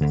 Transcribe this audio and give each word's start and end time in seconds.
Oke, 0.00 0.08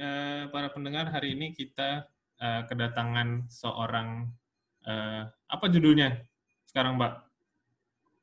uh, 0.00 0.48
para 0.48 0.72
pendengar 0.72 1.12
hari 1.12 1.36
ini 1.36 1.52
kita 1.52 2.08
uh, 2.40 2.64
kedatangan 2.64 3.44
seorang 3.52 4.32
uh, 4.88 5.28
apa 5.28 5.66
judulnya 5.68 6.16
sekarang, 6.64 6.96
Mbak? 6.96 7.12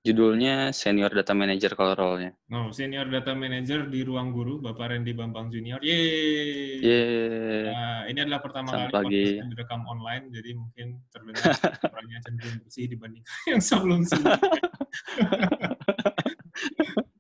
Judulnya 0.02 0.74
Senior 0.74 1.14
Data 1.14 1.38
Manager 1.38 1.78
kalau 1.78 1.94
role-nya. 1.94 2.34
Oh, 2.50 2.74
Senior 2.74 3.06
Data 3.06 3.38
Manager 3.38 3.86
di 3.86 4.02
Ruang 4.02 4.34
Guru, 4.34 4.64
Bapak 4.64 4.98
Randy 4.98 5.14
Bambang 5.14 5.54
Junior. 5.54 5.78
Yeay! 5.84 6.80
Yeay! 6.80 7.70
Uh, 7.70 8.02
ini 8.10 8.20
adalah 8.26 8.42
pertama 8.42 8.74
Selamat 8.74 8.98
kali 8.98 9.14
podcast 9.14 9.42
yang 9.46 9.52
direkam 9.54 9.82
online, 9.86 10.26
jadi 10.34 10.50
mungkin 10.58 10.88
terdengar 11.14 11.54
suaranya 11.86 12.18
cenderung 12.26 12.58
bersih 12.66 12.86
dibandingkan 12.90 13.36
yang 13.52 13.62
sebelum-sebelumnya. 13.62 14.58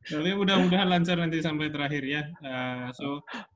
Tapi 0.07 0.29
mudah-mudahan 0.39 0.87
lancar 0.87 1.19
nanti 1.19 1.43
sampai 1.43 1.67
terakhir 1.67 2.03
ya. 2.07 2.23
Uh, 2.39 2.87
so, 2.95 3.07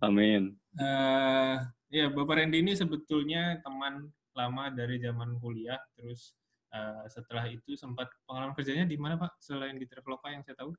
Amin. 0.03 0.55
uh, 0.77 1.63
ya 1.87 2.11
Bapak 2.11 2.43
Randy 2.43 2.59
ini 2.59 2.75
sebetulnya 2.75 3.63
teman 3.63 4.11
lama 4.35 4.71
dari 4.71 4.99
zaman 4.99 5.39
kuliah, 5.39 5.79
terus 5.95 6.35
uh, 6.75 7.07
setelah 7.07 7.47
itu 7.47 7.75
sempat 7.79 8.11
pengalaman 8.27 8.55
kerjanya 8.55 8.83
di 8.83 8.99
mana 8.99 9.15
Pak? 9.15 9.39
Selain 9.39 9.79
di 9.79 9.87
Traveloka 9.87 10.27
yang 10.31 10.43
saya 10.43 10.59
tahu? 10.59 10.71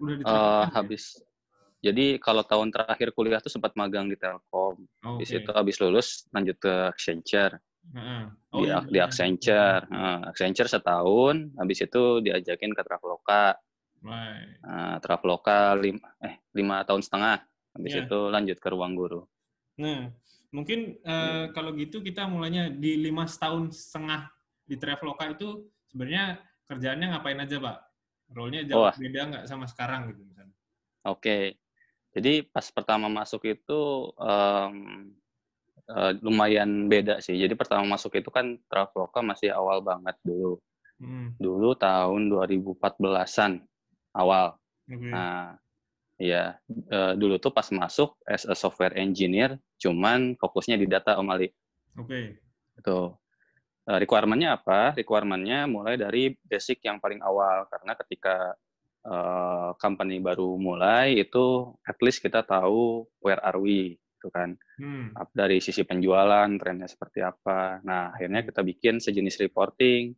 Udah 0.00 0.14
di 0.16 0.24
Uh, 0.24 0.28
Traveloka 0.32 0.64
ya? 0.64 0.72
habis 0.80 1.04
jadi 1.80 2.20
kalau 2.20 2.44
tahun 2.44 2.68
terakhir 2.68 3.08
kuliah 3.16 3.40
tuh 3.40 3.48
sempat 3.48 3.72
magang 3.72 4.04
di 4.04 4.12
Telkom. 4.12 4.84
Oh, 5.00 5.16
Habis 5.16 5.32
Oke. 5.32 5.40
itu 5.40 5.50
habis 5.56 5.76
lulus 5.80 6.28
lanjut 6.28 6.56
ke 6.60 6.68
Accenture. 6.92 7.56
Heeh. 7.90 8.22
di, 8.50 8.66
iya, 8.66 8.78
di. 8.84 8.98
Accenture. 8.98 9.86
Nah, 9.90 10.26
Accenture 10.30 10.68
setahun, 10.70 11.54
habis 11.58 11.78
itu 11.82 12.02
diajakin 12.22 12.72
ke 12.74 12.82
Traveloka. 12.84 13.56
Right. 14.00 14.58
Nah, 14.64 14.96
Traveloka 15.02 15.74
lima, 15.76 16.08
eh, 16.22 16.40
lima 16.56 16.82
tahun 16.84 17.02
setengah. 17.04 17.44
Habis 17.76 17.92
Iya. 17.94 18.02
itu 18.06 18.18
lanjut 18.30 18.56
ke 18.58 18.68
Ruang 18.72 18.92
Guru. 18.98 19.22
Nah, 19.78 20.10
mungkin 20.50 20.98
eh, 21.00 21.44
kalau 21.54 21.72
gitu 21.78 22.02
kita 22.02 22.26
mulainya 22.26 22.68
di 22.68 22.98
lima 22.98 23.24
tahun 23.26 23.70
setengah 23.70 24.28
di 24.66 24.74
Traveloka 24.78 25.30
itu 25.30 25.70
sebenarnya 25.90 26.42
kerjaannya 26.66 27.06
ngapain 27.14 27.38
aja, 27.38 27.56
Pak? 27.58 27.78
Role-nya 28.30 28.62
jauh 28.66 28.86
Wah. 28.86 28.94
beda 28.94 29.20
nggak 29.26 29.44
sama 29.50 29.66
sekarang 29.66 30.14
gitu 30.14 30.22
misalnya? 30.22 30.54
Oke. 31.06 31.58
Jadi 32.10 32.42
pas 32.42 32.66
pertama 32.74 33.06
masuk 33.06 33.46
itu 33.46 34.10
em, 34.18 35.14
eh, 35.84 36.12
lumayan 36.20 36.88
beda 36.90 37.22
sih. 37.24 37.36
Jadi 37.36 37.54
pertama 37.56 37.84
masuk 37.84 38.16
itu 38.18 38.28
kan 38.28 38.58
Traveloka 38.68 39.20
masih 39.24 39.52
awal 39.54 39.80
banget 39.80 40.16
dulu. 40.24 40.60
Hmm. 41.00 41.32
Dulu 41.40 41.72
tahun 41.80 42.28
2014-an 42.28 43.64
awal. 44.12 44.60
Oke. 44.90 45.08
Nah, 45.08 45.56
ya 46.20 46.60
eh, 46.68 47.12
dulu 47.16 47.40
tuh 47.40 47.52
pas 47.54 47.64
masuk 47.72 48.18
as 48.28 48.44
a 48.44 48.52
software 48.52 48.92
engineer, 49.00 49.56
cuman 49.80 50.36
fokusnya 50.36 50.76
di 50.76 50.84
data 50.84 51.16
Om 51.16 51.28
Ali. 51.32 51.48
Oke. 51.96 52.36
Itu. 52.76 53.16
Eh, 53.88 53.98
requirement-nya 54.04 54.60
apa? 54.60 54.92
Requirement-nya 54.94 55.64
mulai 55.64 55.96
dari 55.96 56.36
basic 56.46 56.84
yang 56.84 57.00
paling 57.00 57.24
awal 57.24 57.64
karena 57.72 57.92
ketika 57.96 58.36
eh, 59.08 59.70
company 59.80 60.20
baru 60.20 60.60
mulai 60.60 61.16
itu 61.16 61.72
at 61.88 61.96
least 62.04 62.20
kita 62.20 62.44
tahu 62.44 63.08
where 63.24 63.40
are 63.40 63.56
we 63.56 63.96
itu 64.20 64.28
kan 64.28 64.52
Hmm. 64.76 65.16
Dari 65.32 65.60
sisi 65.64 65.84
penjualan 65.84 66.48
trennya 66.60 66.88
seperti 66.88 67.24
apa. 67.24 67.80
Nah 67.84 68.12
akhirnya 68.12 68.44
kita 68.44 68.60
bikin 68.60 69.00
sejenis 69.00 69.40
reporting 69.40 70.12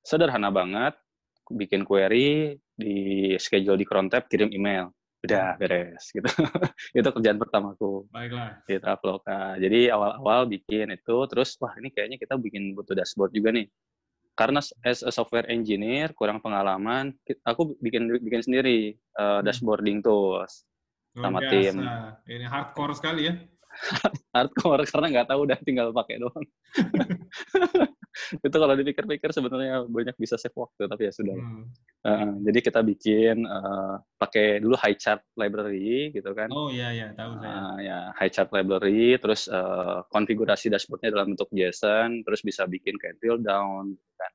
sederhana 0.00 0.48
banget 0.48 0.96
bikin 1.48 1.84
query 1.84 2.56
di 2.76 3.32
schedule 3.40 3.76
di 3.80 3.84
Crontab 3.88 4.28
kirim 4.28 4.52
email 4.52 4.92
udah 5.18 5.58
beres 5.58 6.14
gitu 6.14 6.30
itu 6.98 7.08
kerjaan 7.10 7.42
pertamaku 7.42 8.06
Baiklah. 8.12 8.62
di 8.64 8.78
Traveloka. 8.78 9.58
Jadi 9.58 9.90
awal-awal 9.90 10.46
bikin 10.46 10.94
itu, 10.94 11.16
terus 11.26 11.58
wah 11.58 11.74
ini 11.74 11.90
kayaknya 11.90 12.22
kita 12.22 12.38
bikin 12.38 12.70
butuh 12.78 12.94
dashboard 12.94 13.34
juga 13.34 13.50
nih. 13.50 13.66
Karena 14.38 14.62
as 14.86 15.02
a 15.02 15.10
software 15.10 15.50
engineer 15.50 16.14
kurang 16.14 16.38
pengalaman, 16.38 17.10
aku 17.42 17.74
bikin 17.82 18.06
bikin 18.22 18.46
sendiri 18.46 18.94
uh, 19.18 19.42
dashboarding 19.42 19.98
tools. 19.98 20.62
Luar 21.16 21.24
Sama 21.24 21.40
biasa. 21.40 21.52
tim. 21.52 21.74
Ini 22.28 22.46
hardcore 22.46 22.94
sekali 22.96 23.22
ya. 23.28 23.34
Hardcore 24.34 24.84
karena 24.90 25.06
nggak 25.12 25.28
tahu 25.30 25.40
udah 25.46 25.58
tinggal 25.62 25.88
pakai 25.94 26.18
doang. 26.18 26.46
itu 28.46 28.56
kalau 28.58 28.74
dipikir-pikir 28.74 29.30
sebenarnya 29.30 29.86
banyak 29.86 30.16
bisa 30.18 30.34
save 30.34 30.56
waktu, 30.58 30.90
tapi 30.90 31.02
ya 31.06 31.12
sudah. 31.14 31.36
Hmm. 31.36 31.64
Uh, 32.02 32.32
jadi 32.48 32.58
kita 32.64 32.80
bikin 32.82 33.46
uh, 33.46 34.02
pakai 34.18 34.58
dulu 34.58 34.74
high 34.74 34.98
chart 34.98 35.22
library 35.38 36.10
gitu 36.10 36.34
kan. 36.34 36.50
Oh 36.50 36.68
iya 36.72 36.90
iya, 36.90 37.14
tahu 37.14 37.38
saya. 37.38 37.54
Ah, 37.54 37.76
ya 37.78 37.98
high 38.18 38.32
chart 38.32 38.50
library, 38.50 39.14
terus 39.22 39.46
eh, 39.46 39.98
konfigurasi 40.10 40.72
dashboardnya 40.72 41.14
dalam 41.14 41.34
bentuk 41.34 41.48
JSON, 41.54 42.26
terus 42.26 42.40
bisa 42.42 42.66
bikin 42.66 42.98
kayak 42.98 43.22
drill 43.22 43.38
down 43.38 43.94
gitu 43.94 44.12
kan, 44.18 44.32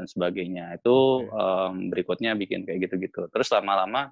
dan 0.00 0.06
sebagainya. 0.08 0.66
Itu 0.80 1.28
em, 1.28 1.92
berikutnya 1.92 2.32
bikin 2.38 2.64
kayak 2.64 2.88
gitu-gitu. 2.88 3.28
Terus 3.28 3.48
lama-lama 3.52 4.08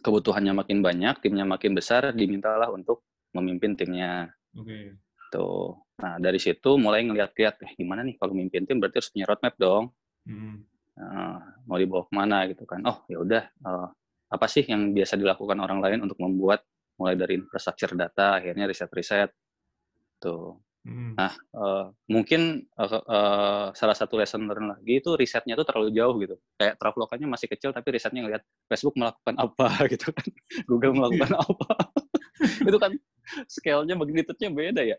kebutuhannya 0.00 0.52
makin 0.56 0.82
banyak, 0.82 1.20
timnya 1.22 1.44
makin 1.46 1.76
besar, 1.76 2.10
dimintalah 2.16 2.72
untuk 2.72 3.04
memimpin 3.34 3.78
timnya. 3.78 4.32
Oke. 4.56 4.98
Tuh. 5.30 5.76
Nah 6.00 6.18
dari 6.18 6.38
situ 6.42 6.74
mulai 6.78 7.06
ngeliat-liat, 7.06 7.54
eh 7.62 7.72
gimana 7.78 8.02
nih 8.02 8.18
kalau 8.18 8.34
memimpin 8.34 8.66
tim 8.66 8.82
berarti 8.82 8.98
harus 8.98 9.10
punya 9.10 9.26
roadmap 9.30 9.54
dong. 9.58 9.84
Hmm. 10.26 10.64
Nah, 10.94 11.42
mau 11.66 11.74
dibawa 11.74 12.06
ke 12.06 12.12
mana 12.14 12.38
gitu 12.46 12.62
kan? 12.66 12.80
Oh 12.86 13.02
ya 13.10 13.18
udah, 13.18 13.42
eh, 13.50 13.88
apa 14.30 14.46
sih 14.46 14.62
yang 14.66 14.94
biasa 14.94 15.18
dilakukan 15.18 15.58
orang 15.58 15.78
lain 15.82 15.98
untuk 16.06 16.18
membuat 16.22 16.62
mulai 16.94 17.18
dari 17.18 17.42
infrastruktur 17.42 17.98
data, 17.98 18.38
akhirnya 18.38 18.70
riset-riset. 18.70 19.30
Tuh. 20.22 20.54
Hmm. 20.84 21.16
Nah, 21.16 21.32
eh, 21.32 21.84
mungkin 22.12 22.60
eh, 22.68 22.90
eh, 22.92 23.66
salah 23.72 23.96
satu 23.96 24.20
lesson 24.20 24.44
learn 24.44 24.68
lagi 24.76 25.00
itu 25.00 25.16
risetnya 25.16 25.56
tuh 25.56 25.64
terlalu 25.64 25.96
jauh 25.96 26.14
gitu. 26.20 26.36
Kayak 26.60 26.76
Travelokanya 26.76 27.26
masih 27.32 27.48
kecil 27.48 27.72
tapi 27.72 27.88
risetnya 27.96 28.20
ngelihat 28.20 28.44
Facebook 28.68 28.92
melakukan 29.00 29.34
apa 29.40 29.68
gitu 29.92 30.12
kan, 30.12 30.28
Google 30.68 30.92
melakukan 30.92 31.32
apa. 31.44 31.72
itu 32.68 32.76
kan 32.76 32.92
scale-nya 33.48 33.96
magnitude-nya 33.96 34.50
beda 34.52 34.82
ya. 34.84 34.96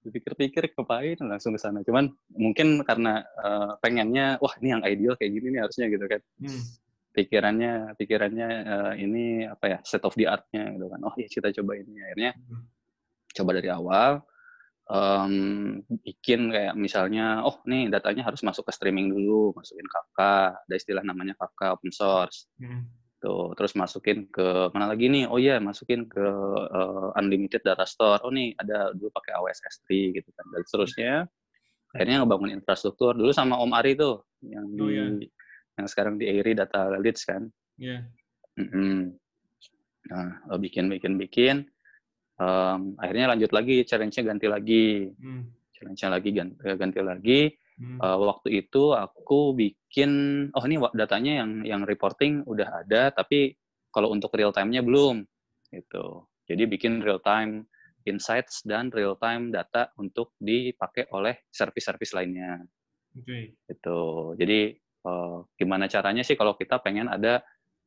Dipikir-pikir 0.00 0.72
kepain 0.72 1.20
langsung 1.20 1.52
ke 1.52 1.60
sana. 1.60 1.84
Cuman 1.84 2.08
mungkin 2.32 2.80
karena 2.80 3.20
eh, 3.20 3.72
pengennya 3.84 4.40
wah 4.40 4.56
ini 4.64 4.68
yang 4.72 4.82
ideal 4.88 5.14
kayak 5.20 5.36
gini 5.36 5.46
nih 5.52 5.60
harusnya 5.68 5.86
gitu 5.92 6.04
kan. 6.08 6.20
Hmm. 6.40 6.62
Pikirannya 7.12 7.72
pikirannya 8.00 8.48
eh, 8.64 8.92
ini 9.04 9.24
apa 9.44 9.64
ya 9.68 9.78
set 9.84 10.00
of 10.08 10.16
the 10.16 10.24
art-nya 10.24 10.72
gitu 10.80 10.86
kan. 10.88 11.00
Oh 11.04 11.12
iya 11.20 11.28
kita 11.28 11.52
coba 11.60 11.76
ini 11.76 12.00
akhirnya 12.00 12.32
Hmm. 12.40 12.64
coba 13.36 13.50
dari 13.60 13.68
awal 13.68 14.24
em, 14.86 15.32
bikin 16.06 16.50
kayak 16.50 16.74
misalnya 16.74 17.42
oh 17.42 17.58
nih 17.66 17.90
datanya 17.90 18.22
harus 18.22 18.40
masuk 18.40 18.66
ke 18.66 18.72
streaming 18.72 19.10
dulu 19.10 19.50
masukin 19.52 19.86
Kafka 19.86 20.54
ada 20.54 20.74
istilah 20.74 21.02
namanya 21.02 21.34
Kafka 21.34 21.74
open 21.74 21.90
source 21.90 22.46
Hmm. 22.56 22.86
tuh 23.18 23.56
terus 23.56 23.74
masukin 23.74 24.28
ke 24.28 24.70
mana 24.70 24.92
lagi 24.92 25.08
nih 25.08 25.26
oh 25.26 25.36
iya 25.36 25.56
masukin 25.58 26.06
ke 26.06 26.22
eh, 26.70 27.18
unlimited 27.18 27.64
data 27.64 27.82
store 27.82 28.22
oh 28.22 28.30
nih 28.30 28.54
ada 28.56 28.94
dulu 28.94 29.10
pakai 29.10 29.34
AWS 29.34 29.58
S3 29.82 29.86
gitu 30.14 30.28
kan 30.32 30.46
dan 30.54 30.62
seterusnya 30.62 31.12
akhirnya 31.90 32.22
ngebangun 32.22 32.52
infrastruktur 32.52 33.16
dulu 33.16 33.32
sama 33.32 33.56
Om 33.56 33.72
Ari 33.72 33.96
tuh 33.96 34.22
yang 34.44 34.68
di 34.70 34.82
Oh, 34.84 34.90
iya. 34.92 35.06
yang 35.76 35.86
sekarang 35.88 36.14
di 36.16 36.28
Airi 36.28 36.52
Data 36.54 36.92
Leads 36.96 37.24
kan 37.24 37.48
Iya. 37.76 38.04
Mm-mm. 38.56 39.12
Nah, 40.06 40.28
eh, 40.54 40.58
bikin, 40.62 40.86
bikin, 40.88 41.18
bikin. 41.18 41.56
Em, 42.36 42.80
akhirnya 43.00 43.32
lanjut 43.32 43.50
lagi, 43.56 43.76
challenge-nya 43.88 44.24
ganti 44.28 44.46
lagi. 44.46 45.08
Hmm. 45.16 45.48
Challenge-nya 45.72 46.08
lagi 46.12 46.30
ganti, 46.36 46.60
ganti 46.76 47.00
lagi. 47.00 47.40
Hmm. 47.76 48.00
Eh, 48.00 48.18
waktu 48.20 48.48
itu 48.64 48.92
aku 48.92 49.56
bikin, 49.56 50.10
oh 50.52 50.64
ini 50.64 50.76
datanya 50.96 51.44
yang 51.44 51.50
yang 51.64 51.82
reporting 51.84 52.44
udah 52.44 52.84
ada, 52.84 53.12
tapi 53.12 53.56
kalau 53.92 54.12
untuk 54.12 54.32
real 54.36 54.52
time-nya 54.52 54.84
belum. 54.84 55.24
Gitu. 55.72 56.28
Jadi 56.46 56.62
bikin 56.68 57.00
real 57.00 57.20
time 57.24 57.64
insights 58.06 58.62
dan 58.62 58.92
real 58.94 59.18
time 59.18 59.50
data 59.50 59.90
untuk 59.98 60.36
dipakai 60.38 61.10
oleh 61.10 61.48
service-service 61.50 62.14
lainnya 62.14 62.62
Oke. 63.16 63.56
gitu. 63.66 64.00
Jadi 64.38 64.76
eh, 64.76 65.36
gimana 65.56 65.88
caranya 65.88 66.22
sih 66.22 66.36
kalau 66.36 66.54
kita 66.54 66.84
pengen 66.84 67.08
ada 67.08 67.40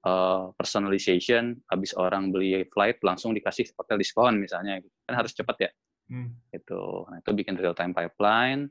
eh, 0.05 0.43
personalization, 0.55 1.57
habis 1.71 1.91
orang 1.97 2.31
beli 2.31 2.63
flight 2.71 2.99
langsung 3.03 3.35
dikasih 3.35 3.67
hotel 3.75 3.97
diskon 3.99 4.39
misalnya, 4.39 4.79
gitu. 4.79 4.93
kan 5.07 5.15
harus 5.19 5.31
cepat 5.35 5.57
ya. 5.67 5.71
Hmm. 6.09 6.33
Gitu. 6.51 6.83
Nah 7.09 7.17
itu 7.21 7.31
bikin 7.35 7.55
real 7.59 7.75
time 7.77 7.93
pipeline. 7.93 8.69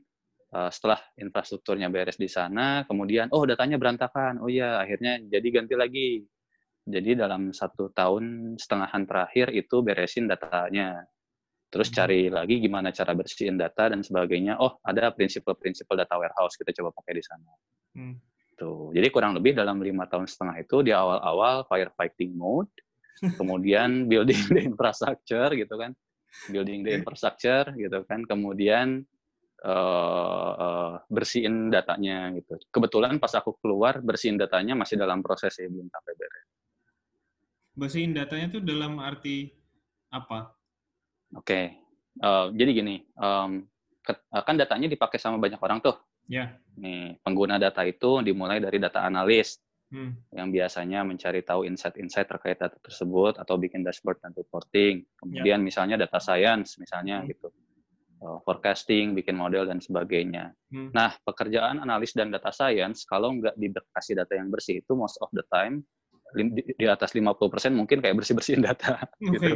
Eh, 0.49 0.69
setelah 0.73 0.97
infrastrukturnya 1.21 1.93
beres 1.93 2.17
di 2.17 2.25
sana, 2.25 2.81
kemudian 2.89 3.29
oh 3.31 3.45
datanya 3.45 3.77
berantakan, 3.77 4.41
oh 4.41 4.49
iya 4.49 4.81
akhirnya 4.81 5.21
jadi 5.29 5.47
ganti 5.53 5.75
lagi. 5.77 6.09
Jadi 6.89 7.13
dalam 7.21 7.53
satu 7.53 7.93
tahun 7.93 8.57
setengahan 8.57 9.05
terakhir 9.05 9.53
itu 9.53 9.85
beresin 9.85 10.25
datanya. 10.25 11.05
Terus 11.69 11.93
Hmm. 11.93 11.97
cari 12.01 12.21
lagi 12.33 12.57
gimana 12.65 12.89
cara 12.89 13.13
bersihin 13.13 13.61
data 13.61 13.93
dan 13.93 14.01
sebagainya. 14.01 14.57
Oh, 14.57 14.81
ada 14.81 15.13
prinsip-prinsip 15.13 15.85
data 15.93 16.17
warehouse 16.17 16.57
kita 16.57 16.73
coba 16.81 16.89
pakai 16.97 17.13
di 17.13 17.21
sana. 17.21 17.51
Hmm. 17.93 18.15
Gitu. 18.59 18.91
Jadi 18.91 19.07
kurang 19.07 19.31
lebih 19.39 19.55
dalam 19.55 19.79
lima 19.79 20.03
tahun 20.11 20.27
setengah 20.27 20.59
itu 20.59 20.83
di 20.83 20.91
awal-awal 20.91 21.63
firefighting 21.71 22.35
mode, 22.35 22.67
kemudian 23.39 24.11
building 24.11 24.35
the 24.51 24.67
infrastructure 24.67 25.47
gitu 25.55 25.79
kan, 25.79 25.95
building 26.51 26.83
the 26.83 26.91
infrastructure 26.91 27.71
gitu 27.71 28.03
kan, 28.03 28.27
kemudian 28.27 29.07
uh, 29.63 30.51
uh, 30.59 30.93
bersihin 31.07 31.71
datanya 31.71 32.35
gitu. 32.35 32.59
Kebetulan 32.67 33.15
pas 33.15 33.31
aku 33.31 33.55
keluar 33.63 34.03
bersihin 34.03 34.35
datanya 34.35 34.75
masih 34.75 34.99
dalam 34.99 35.23
proses 35.23 35.55
ya 35.55 35.71
belum 35.71 35.87
sampai 35.87 36.13
beres. 36.19 36.47
Bersihin 37.79 38.11
datanya 38.11 38.59
tuh 38.59 38.61
dalam 38.67 38.99
arti 38.99 39.55
apa? 40.11 40.51
Oke, 41.31 41.47
okay. 41.47 41.65
uh, 42.19 42.51
jadi 42.51 42.75
gini, 42.75 43.07
um, 43.15 43.63
kan 44.43 44.55
datanya 44.59 44.91
dipakai 44.91 45.15
sama 45.15 45.39
banyak 45.39 45.63
orang 45.63 45.79
tuh. 45.79 45.95
Ya. 46.29 46.53
Nih, 46.77 47.17
pengguna 47.25 47.57
data 47.59 47.83
itu 47.83 48.21
dimulai 48.23 48.61
dari 48.61 48.77
data 48.77 49.03
analis 49.03 49.59
hmm. 49.91 50.37
yang 50.37 50.53
biasanya 50.53 51.01
mencari 51.03 51.41
tahu 51.41 51.65
insight-insight 51.65 52.29
terkait 52.29 52.61
data 52.61 52.77
tersebut 52.79 53.35
atau 53.41 53.57
bikin 53.57 53.81
dashboard 53.81 54.21
dan 54.21 54.31
reporting. 54.37 55.03
Kemudian 55.17 55.59
ya. 55.59 55.65
misalnya 55.65 55.95
data 55.99 56.21
science 56.21 56.77
misalnya 56.77 57.25
hmm. 57.25 57.27
gitu. 57.33 57.49
Uh, 58.19 58.35
forecasting, 58.43 59.15
bikin 59.15 59.39
model 59.39 59.63
dan 59.63 59.79
sebagainya. 59.79 60.51
Hmm. 60.75 60.91
Nah, 60.91 61.15
pekerjaan 61.23 61.79
analis 61.79 62.11
dan 62.11 62.29
data 62.29 62.51
science 62.51 63.07
kalau 63.07 63.31
nggak 63.31 63.55
dikasih 63.55 64.19
data 64.19 64.35
yang 64.35 64.51
bersih 64.51 64.83
itu 64.83 64.91
most 64.91 65.15
of 65.23 65.31
the 65.31 65.43
time 65.47 65.87
di, 66.35 66.61
di 66.77 66.85
atas 66.85 67.15
50% 67.15 67.39
mungkin 67.73 68.03
kayak 68.03 68.19
bersih-bersihin 68.19 68.61
data 68.61 69.01
okay. 69.07 69.31
gitu. 69.39 69.49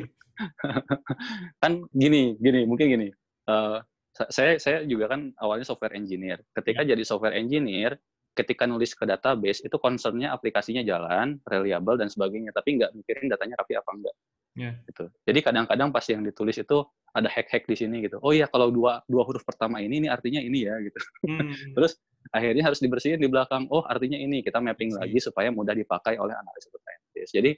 kan 1.61 1.83
gini, 1.93 2.39
gini, 2.39 2.63
mungkin 2.65 2.87
gini. 2.87 3.07
Uh, 3.43 3.83
saya 4.13 4.62
saya 4.62 4.86
juga 4.86 5.10
kan 5.10 5.33
awalnya 5.42 5.65
software 5.65 5.98
engineer. 5.98 6.42
Ketika 6.54 6.86
yeah. 6.86 6.94
jadi 6.94 7.04
software 7.04 7.33
engineer, 7.33 7.98
ketika 8.38 8.69
nulis 8.69 8.94
ke 8.94 9.06
database 9.10 9.65
itu 9.65 9.77
concernnya 9.81 10.33
aplikasinya 10.33 10.86
jalan, 10.86 11.42
reliable 11.50 11.98
dan 11.98 12.10
sebagainya, 12.10 12.54
tapi 12.54 12.77
nggak 12.77 12.94
mikirin 12.94 13.30
datanya 13.30 13.57
rapi 13.57 13.74
apa 13.74 13.89
enggak. 13.94 14.15
Yeah. 14.54 14.74
Gitu. 14.86 15.10
Jadi 15.25 15.39
kadang-kadang 15.42 15.89
pas 15.89 16.06
yang 16.06 16.21
ditulis 16.21 16.62
itu 16.62 16.86
ada 17.13 17.30
hack-hack 17.30 17.65
di 17.65 17.75
sini 17.77 18.06
gitu. 18.06 18.21
Oh 18.21 18.33
iya 18.33 18.45
kalau 18.45 18.69
dua 18.69 19.01
dua 19.10 19.25
huruf 19.25 19.42
pertama 19.45 19.81
ini 19.81 20.01
ini 20.01 20.07
artinya 20.10 20.42
ini 20.42 20.66
ya 20.66 20.77
gitu. 20.81 21.00
Hmm. 21.25 21.50
Terus 21.77 21.98
akhirnya 22.30 22.69
harus 22.69 22.77
dibersihin 22.81 23.18
di 23.18 23.30
belakang. 23.30 23.66
Oh 23.74 23.81
artinya 23.86 24.18
ini 24.18 24.45
kita 24.45 24.62
mapping 24.62 24.94
lagi 24.98 25.18
supaya 25.18 25.50
mudah 25.50 25.74
dipakai 25.74 26.21
oleh 26.21 26.38
analis 26.38 26.69
atau. 26.69 26.81
Jadi 27.24 27.56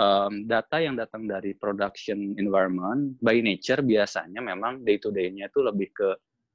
um, 0.00 0.48
data 0.48 0.80
yang 0.80 0.96
datang 0.96 1.28
dari 1.28 1.52
production 1.52 2.32
environment 2.40 3.20
by 3.20 3.44
nature 3.44 3.84
biasanya 3.84 4.40
memang 4.40 4.80
day 4.80 4.96
to 4.96 5.12
day-nya 5.12 5.52
itu 5.52 5.60
lebih 5.60 5.92
ke 5.92 6.08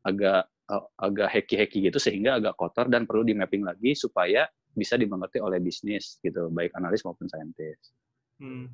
agak 0.06 0.50
uh, 0.74 0.86
agak 0.98 1.30
hacky-hacky 1.30 1.86
gitu 1.90 2.02
sehingga 2.02 2.42
agak 2.42 2.58
kotor 2.58 2.90
dan 2.90 3.06
perlu 3.06 3.22
di 3.22 3.38
mapping 3.38 3.62
lagi 3.62 3.94
supaya 3.94 4.50
bisa 4.76 4.98
dimengerti 5.00 5.40
oleh 5.40 5.62
bisnis 5.62 6.18
gitu 6.20 6.50
baik 6.52 6.74
analis 6.76 7.06
maupun 7.06 7.30
saintis. 7.30 7.94
Hmm. 8.42 8.68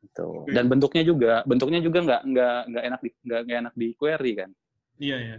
Gitu. 0.00 0.46
Dan 0.54 0.70
bentuknya 0.70 1.02
juga 1.02 1.42
bentuknya 1.44 1.82
juga 1.82 1.98
nggak 2.06 2.22
nggak 2.30 2.58
nggak 2.72 2.84
enak 2.86 3.00
di 3.02 3.10
nggak 3.26 3.58
enak 3.66 3.74
di 3.74 3.88
query 3.98 4.32
kan. 4.38 4.50
Iya 4.96 5.18
iya. 5.18 5.38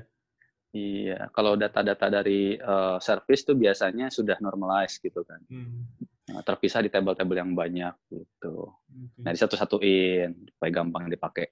Iya, 0.77 1.31
kalau 1.31 1.55
data-data 1.57 2.11
dari 2.11 2.53
uh, 2.59 2.99
service 3.01 3.47
tuh 3.47 3.55
biasanya 3.57 4.11
sudah 4.13 4.37
normalize 4.43 4.99
gitu 4.99 5.23
kan. 5.23 5.39
Hmm. 5.47 5.87
Nah, 6.27 6.43
terpisah 6.43 6.83
di 6.83 6.91
tabel-tabel 6.91 7.39
yang 7.39 7.55
banyak 7.55 7.95
gitu. 8.11 8.75
Okay. 8.83 9.23
Nah, 9.23 9.31
disatu-satuin 9.31 10.51
supaya 10.51 10.71
gampang 10.71 11.07
dipakai. 11.07 11.47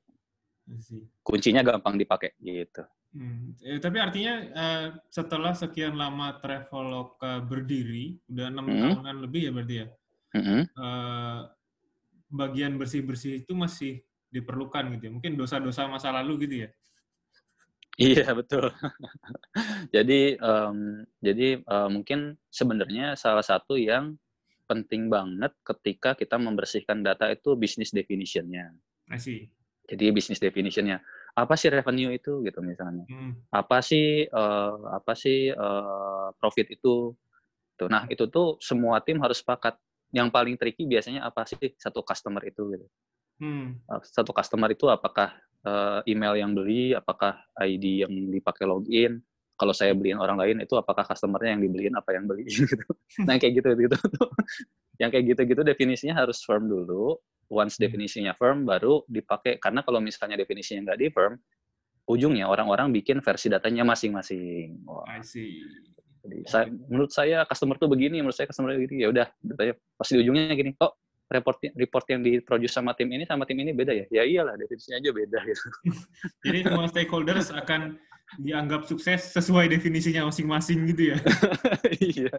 Kuncinya 1.24 1.64
gampang 1.64 1.96
dipakai 1.96 2.36
gitu. 2.44 2.84
Hmm. 3.16 3.56
Eh, 3.64 3.80
tapi 3.80 4.04
artinya 4.04 4.34
uh, 4.52 4.88
setelah 5.08 5.56
sekian 5.56 5.96
lama 5.96 6.36
Traveloka 6.44 7.40
berdiri, 7.48 8.20
udah 8.28 8.52
enam 8.52 8.68
hmm. 8.68 8.82
tahunan 8.92 9.18
lebih 9.24 9.42
ya 9.48 9.52
berarti 9.56 9.76
ya. 9.80 9.88
Hmm. 10.36 10.64
Uh, 10.76 11.40
bagian 12.28 12.76
bersih-bersih 12.76 13.48
itu 13.48 13.56
masih 13.56 14.04
diperlukan 14.28 14.92
gitu 15.00 15.04
ya. 15.08 15.12
Mungkin 15.16 15.40
dosa-dosa 15.40 15.88
masa 15.88 16.12
lalu 16.12 16.44
gitu 16.44 16.68
ya. 16.68 16.70
Iya 17.96 18.28
betul. 18.36 18.68
jadi 19.96 20.36
um, 20.44 21.08
jadi 21.24 21.64
uh, 21.64 21.88
mungkin 21.88 22.36
sebenarnya 22.52 23.16
salah 23.16 23.46
satu 23.46 23.80
yang 23.80 24.20
penting 24.66 25.08
banget 25.08 25.54
ketika 25.62 26.18
kita 26.18 26.36
membersihkan 26.42 27.06
data 27.06 27.30
itu 27.30 27.54
business 27.54 27.94
definition-nya. 27.94 28.74
Jadi 29.86 30.10
business 30.10 30.42
definition-nya 30.42 30.98
apa 31.36 31.54
sih 31.60 31.68
revenue 31.68 32.16
itu 32.16 32.40
gitu 32.48 32.64
misalnya. 32.64 33.04
Hmm. 33.12 33.36
Apa 33.52 33.84
sih 33.84 34.24
uh, 34.24 34.96
apa 34.96 35.14
sih 35.14 35.52
uh, 35.52 36.32
profit 36.40 36.72
itu? 36.72 37.12
Tuh. 37.76 37.92
Nah, 37.92 38.08
itu 38.08 38.24
tuh 38.32 38.56
semua 38.64 39.04
tim 39.04 39.20
harus 39.20 39.44
sepakat. 39.44 39.76
Yang 40.16 40.32
paling 40.32 40.56
tricky 40.56 40.88
biasanya 40.88 41.28
apa 41.28 41.44
sih 41.44 41.60
satu 41.76 42.00
customer 42.00 42.40
itu 42.48 42.64
gitu. 42.72 42.88
Hmm. 43.44 43.76
Satu 44.00 44.32
customer 44.32 44.72
itu 44.72 44.88
apakah 44.88 45.36
uh, 45.68 46.00
email 46.08 46.40
yang 46.40 46.56
beli, 46.56 46.96
apakah 46.96 47.36
ID 47.60 48.08
yang 48.08 48.14
dipakai 48.32 48.64
login, 48.64 49.20
kalau 49.56 49.72
saya 49.72 49.96
beliin 49.96 50.20
orang 50.20 50.36
lain 50.36 50.68
itu 50.68 50.76
apakah 50.76 51.08
customernya 51.08 51.56
yang 51.56 51.64
dibeliin 51.64 51.96
apa 51.96 52.12
yang 52.16 52.28
beli 52.28 52.48
gitu. 52.52 52.86
Nah 53.24 53.40
kayak 53.40 53.64
gitu 53.64 53.70
gitu. 53.88 53.98
yang 55.02 55.10
kayak 55.12 55.26
gitu-gitu 55.36 55.62
definisinya 55.64 56.16
harus 56.16 56.44
firm 56.44 56.68
dulu. 56.68 57.20
Once 57.46 57.78
hmm. 57.78 57.88
definisinya 57.88 58.34
firm 58.34 58.66
baru 58.66 59.06
dipakai 59.06 59.62
karena 59.62 59.86
kalau 59.86 60.02
misalnya 60.02 60.36
definisinya 60.40 60.92
nggak 60.92 61.00
di 61.00 61.08
firm, 61.14 61.34
ujungnya 62.10 62.50
orang-orang 62.50 62.90
bikin 62.90 63.22
versi 63.22 63.50
datanya 63.50 63.86
masing-masing. 63.86 64.82
I 65.06 65.22
see. 65.22 65.62
Jadi 66.26 66.38
saya, 66.50 66.66
menurut 66.90 67.12
saya 67.14 67.46
customer 67.46 67.78
tuh 67.78 67.86
begini, 67.86 68.18
menurut 68.18 68.34
saya 68.34 68.50
customer 68.50 68.74
begini. 68.74 69.06
Ya 69.06 69.14
udah, 69.14 69.28
datanya 69.46 69.74
pasti 69.94 70.18
ujungnya 70.18 70.58
gini. 70.58 70.74
Kok 70.74 70.94
report 71.30 71.58
report 71.74 72.06
yang 72.10 72.22
diproduce 72.22 72.74
sama 72.74 72.94
tim 72.98 73.10
ini 73.14 73.30
sama 73.30 73.46
tim 73.46 73.58
ini 73.62 73.78
beda 73.78 73.94
ya? 73.94 74.06
Ya 74.10 74.24
iyalah 74.26 74.58
definisinya 74.58 74.98
aja 75.02 75.10
beda 75.14 75.40
gitu. 75.46 75.68
Jadi 76.50 76.60
semua 76.66 76.86
stakeholders 76.90 77.54
akan 77.54 78.02
dianggap 78.42 78.90
sukses 78.90 79.32
sesuai 79.32 79.70
definisinya 79.70 80.28
masing-masing 80.28 80.86
gitu 80.92 81.14
ya. 81.14 81.18
iya. 82.14 82.34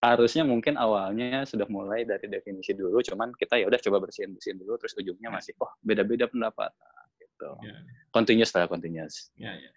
Harusnya 0.00 0.44
mungkin 0.44 0.76
awalnya 0.76 1.44
sudah 1.48 1.66
mulai 1.68 2.04
dari 2.04 2.28
definisi 2.28 2.72
dulu, 2.76 3.00
cuman 3.04 3.32
kita 3.36 3.60
ya 3.60 3.66
udah 3.68 3.80
coba 3.80 4.08
bersihin 4.08 4.36
bersihin 4.36 4.58
dulu, 4.60 4.76
terus 4.80 4.96
ujungnya 4.96 5.28
ya. 5.28 5.34
masih, 5.34 5.52
oh 5.60 5.72
beda-beda 5.80 6.28
pendapat. 6.28 6.70
Nah, 6.72 7.02
gitu. 7.42 7.50
Ya. 7.66 7.76
Continuous 8.12 8.52
lah, 8.52 8.68
continuous. 8.68 9.32
Ya, 9.40 9.56
ya. 9.56 9.70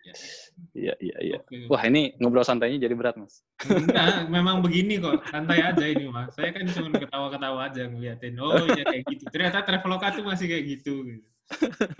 Iya, 0.75 0.94
iya, 1.00 1.17
iya. 1.23 1.39
Wah 1.71 1.79
ini 1.88 2.12
ngobrol 2.19 2.44
santainya 2.44 2.83
jadi 2.83 2.95
berat, 3.00 3.15
Mas. 3.15 3.47
Enggak, 3.63 4.27
memang 4.27 4.59
begini 4.59 5.00
kok. 5.00 5.23
Santai 5.31 5.63
aja 5.63 5.85
ini, 5.88 6.12
Mas. 6.12 6.35
Saya 6.35 6.51
kan 6.51 6.67
cuma 6.67 7.00
ketawa-ketawa 7.00 7.72
aja 7.72 7.88
ngeliatin, 7.88 8.36
oh 8.43 8.67
ya 8.75 8.84
kayak 8.84 9.07
gitu. 9.07 9.24
Ternyata 9.31 9.63
Traveloka 9.63 10.19
tuh 10.19 10.27
masih 10.27 10.51
kayak 10.51 10.63
gitu. 10.67 10.93
gitu. 11.07 11.27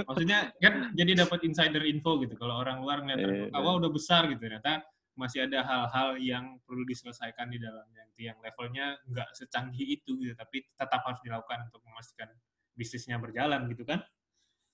Maksudnya 0.09 0.49
kan 0.57 0.89
jadi 0.97 1.25
dapat 1.25 1.45
insider 1.45 1.85
info 1.85 2.17
gitu. 2.21 2.33
Kalau 2.37 2.61
orang 2.61 2.81
luar 2.81 3.05
ngeliat 3.05 3.51
yeah, 3.51 3.61
wah 3.61 3.77
udah 3.77 3.91
besar 3.93 4.25
gitu. 4.29 4.41
Ternyata 4.41 4.81
masih 5.15 5.47
ada 5.47 5.63
hal-hal 5.63 6.19
yang 6.19 6.59
perlu 6.67 6.83
diselesaikan 6.83 7.47
di 7.47 7.55
dalamnya 7.55 8.03
gitu 8.11 8.27
yang 8.27 8.37
levelnya 8.43 8.99
nggak 9.07 9.31
secanggih 9.31 9.95
itu 9.95 10.19
gitu 10.19 10.35
tapi 10.35 10.67
tetap 10.75 10.99
harus 11.07 11.23
dilakukan 11.23 11.71
untuk 11.71 11.81
memastikan 11.87 12.27
bisnisnya 12.75 13.15
berjalan 13.15 13.63
gitu 13.71 13.87
kan? 13.87 14.03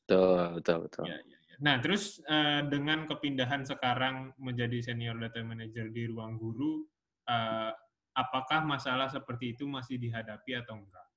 Betul 0.09 0.57
betul 0.57 0.77
betul. 0.89 1.03
Ya, 1.05 1.21
ya, 1.21 1.37
ya. 1.37 1.55
nah 1.61 1.75
terus 1.77 2.17
uh, 2.25 2.65
dengan 2.65 3.05
kepindahan 3.05 3.69
sekarang 3.69 4.33
menjadi 4.41 4.81
senior 4.81 5.13
data 5.21 5.45
manager 5.45 5.93
di 5.93 6.09
ruang 6.09 6.41
guru 6.41 6.89
uh, 7.29 7.71
apakah 8.17 8.65
masalah 8.65 9.07
seperti 9.13 9.53
itu 9.53 9.69
masih 9.69 10.01
dihadapi 10.01 10.57
atau 10.57 10.81
enggak? 10.81 11.07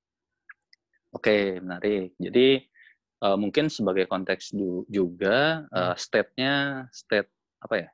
Oke 1.16 1.62
menarik. 1.64 2.12
Jadi 2.20 2.61
uh, 3.25 3.37
mungkin 3.40 3.73
sebagai 3.73 4.04
konteks 4.04 4.52
juga 4.93 5.64
uh, 5.73 5.97
state-nya 5.97 6.87
state 6.93 7.33
apa 7.64 7.75
ya 7.81 7.88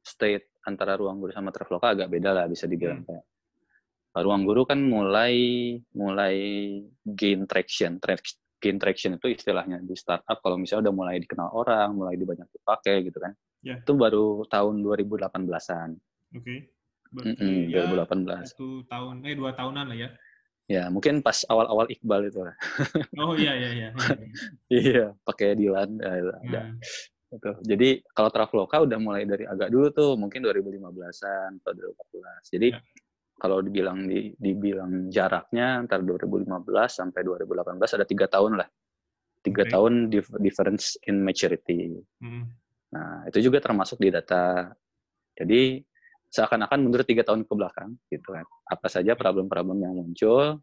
state 0.00 0.48
antara 0.64 0.96
ruang 0.96 1.20
guru 1.20 1.30
sama 1.36 1.52
Traveloka 1.52 1.92
agak 1.92 2.08
beda 2.08 2.32
lah 2.32 2.44
bisa 2.48 2.64
dibilang 2.64 3.04
hmm. 3.04 3.08
kayak 3.08 3.24
uh, 4.16 4.22
ruang 4.24 4.48
guru 4.48 4.64
kan 4.64 4.80
mulai 4.80 5.76
mulai 5.92 6.36
gain 7.04 7.44
traction 7.44 8.00
gain 8.60 8.76
traction 8.80 9.16
itu 9.16 9.32
istilahnya 9.32 9.80
di 9.84 9.96
startup 9.96 10.40
kalau 10.40 10.56
misalnya 10.56 10.88
udah 10.88 10.94
mulai 10.96 11.16
dikenal 11.20 11.48
orang 11.52 11.96
mulai 11.96 12.16
banyak 12.16 12.48
dipakai 12.48 13.04
gitu 13.04 13.20
kan 13.20 13.32
yeah. 13.64 13.80
itu 13.80 13.92
baru 13.92 14.44
tahun 14.48 14.84
2018an 14.84 15.90
oke 16.36 16.44
okay. 16.44 16.68
mm 17.12 17.34
-mm, 17.36 17.58
ya 17.72 17.88
2018 17.88 18.52
satu 18.56 18.84
tahun 18.88 19.24
eh 19.28 19.36
dua 19.36 19.52
tahunan 19.56 19.84
lah 19.88 19.96
ya 19.96 20.08
Ya, 20.70 20.86
mungkin 20.86 21.18
pas 21.18 21.42
awal-awal 21.50 21.90
Iqbal 21.90 22.30
itu 22.30 22.46
lah. 22.46 22.54
Oh 23.18 23.34
iya 23.34 23.58
iya 23.58 23.70
iya. 23.74 23.88
iya, 24.70 25.06
pakai 25.26 25.58
Dilan 25.58 25.98
ya, 25.98 26.30
ada. 26.30 26.62
Hmm. 26.70 26.78
Gitu. 27.30 27.50
Jadi 27.74 27.88
kalau 28.14 28.30
Traveloka 28.30 28.78
udah 28.86 28.98
mulai 29.02 29.26
dari 29.26 29.50
agak 29.50 29.74
dulu 29.74 29.90
tuh, 29.90 30.14
mungkin 30.14 30.46
2015-an 30.46 31.58
atau 31.58 31.72
2014. 31.74 32.54
Jadi 32.54 32.68
ya. 32.70 32.78
kalau 33.42 33.58
dibilang 33.66 34.06
di, 34.06 34.30
dibilang 34.38 35.10
jaraknya 35.10 35.82
antara 35.82 36.06
2015 36.06 36.46
sampai 36.86 37.20
2018 37.26 37.96
ada 37.98 38.06
tiga 38.06 38.26
tahun 38.30 38.62
lah. 38.62 38.68
Tiga 39.42 39.66
okay. 39.66 39.72
tahun 39.74 39.92
difference 40.38 40.94
in 41.10 41.18
maturity. 41.26 41.98
Hmm. 42.22 42.46
Nah, 42.94 43.26
itu 43.26 43.42
juga 43.42 43.58
termasuk 43.58 43.98
di 43.98 44.14
data. 44.14 44.70
Jadi 45.34 45.82
seakan-akan 46.30 46.78
mundur 46.86 47.02
tiga 47.02 47.26
tahun 47.26 47.42
ke 47.42 47.52
belakang 47.52 47.98
gitu 48.06 48.30
kan 48.30 48.46
apa 48.70 48.86
saja 48.86 49.18
problem-problem 49.18 49.82
yang 49.82 49.94
muncul 49.98 50.62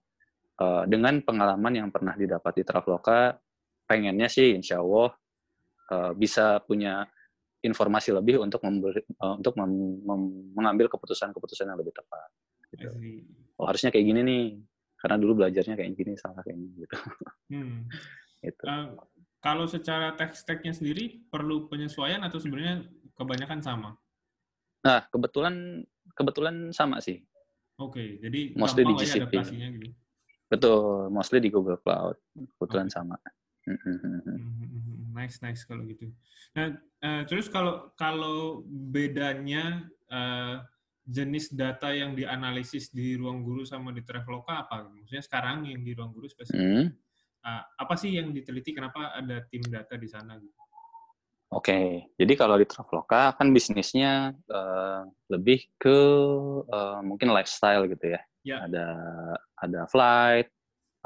uh, 0.64 0.84
dengan 0.88 1.20
pengalaman 1.22 1.74
yang 1.76 1.90
pernah 1.92 2.16
didapat 2.16 2.56
di 2.56 2.64
Traveloka 2.64 3.36
pengennya 3.84 4.32
sih 4.32 4.56
insya 4.56 4.80
Allah 4.80 5.12
uh, 5.92 6.12
bisa 6.16 6.64
punya 6.64 7.04
informasi 7.64 8.16
lebih 8.16 8.40
untuk 8.40 8.64
memberi, 8.64 9.04
uh, 9.20 9.36
untuk 9.36 9.60
mem, 9.60 10.00
mem, 10.08 10.22
mengambil 10.56 10.88
keputusan-keputusan 10.88 11.68
yang 11.68 11.80
lebih 11.80 11.92
tepat 11.92 12.30
gitu. 12.72 12.88
oh 13.60 13.66
harusnya 13.68 13.92
kayak 13.92 14.08
gini 14.08 14.22
nih 14.24 14.44
karena 14.98 15.16
dulu 15.20 15.44
belajarnya 15.44 15.76
kayak 15.76 15.92
gini 15.94 16.16
salah 16.16 16.42
kayak 16.48 16.58
gini 16.58 16.74
gitu 16.88 16.96
hmm. 17.52 17.78
gitu. 18.48 18.64
Uh, 18.64 18.96
kalau 19.44 19.68
secara 19.68 20.16
teks-teksnya 20.16 20.74
sendiri 20.74 21.28
perlu 21.28 21.68
penyesuaian 21.68 22.24
atau 22.24 22.40
sebenarnya 22.40 22.88
kebanyakan 23.20 23.60
sama 23.60 23.90
Nah, 24.86 25.06
kebetulan 25.10 25.86
kebetulan 26.14 26.72
sama 26.74 27.02
sih. 27.02 27.22
Oke, 27.78 28.02
okay, 28.02 28.10
jadi 28.22 28.58
mostly 28.58 28.84
di 28.86 28.94
GCP. 28.98 29.34
Gitu. 29.38 29.94
Betul, 30.50 31.14
mostly 31.14 31.38
di 31.44 31.50
Google 31.54 31.78
Cloud. 31.78 32.18
Kebetulan 32.58 32.90
okay. 32.90 32.98
sama. 32.98 33.18
Hmm, 33.68 35.12
nice, 35.12 35.44
nice 35.44 35.68
kalau 35.68 35.84
gitu. 35.84 36.08
Nah, 36.56 36.80
uh, 37.04 37.22
terus 37.28 37.52
kalau 37.52 37.92
kalau 38.00 38.64
bedanya 38.72 39.84
uh, 40.08 40.64
jenis 41.04 41.52
data 41.52 41.92
yang 41.92 42.16
dianalisis 42.16 42.92
di 42.92 43.20
ruang 43.20 43.44
guru 43.44 43.68
sama 43.68 43.92
di 43.92 44.02
Traveloka 44.08 44.68
apa? 44.68 44.88
Maksudnya 44.88 45.24
sekarang 45.24 45.68
yang 45.68 45.84
di 45.84 45.92
ruang 45.92 46.16
guru 46.16 46.32
spesifik. 46.32 46.64
Hmm. 46.64 46.88
Uh, 47.44 47.64
apa 47.80 47.94
sih 48.00 48.16
yang 48.16 48.32
diteliti? 48.32 48.72
Kenapa 48.72 49.16
ada 49.16 49.44
tim 49.52 49.64
data 49.68 50.00
di 50.00 50.08
sana? 50.08 50.40
Gitu? 50.40 50.56
Oke, 51.48 52.04
jadi 52.20 52.34
kalau 52.36 52.60
di 52.60 52.68
Traveloka 52.68 53.32
kan 53.40 53.56
bisnisnya 53.56 54.36
uh, 54.52 55.08
lebih 55.32 55.64
ke 55.80 56.00
uh, 56.68 57.00
mungkin 57.00 57.32
lifestyle 57.32 57.88
gitu 57.88 58.20
ya. 58.20 58.22
ya. 58.44 58.68
Ada 58.68 58.86
ada 59.56 59.82
flight, 59.88 60.52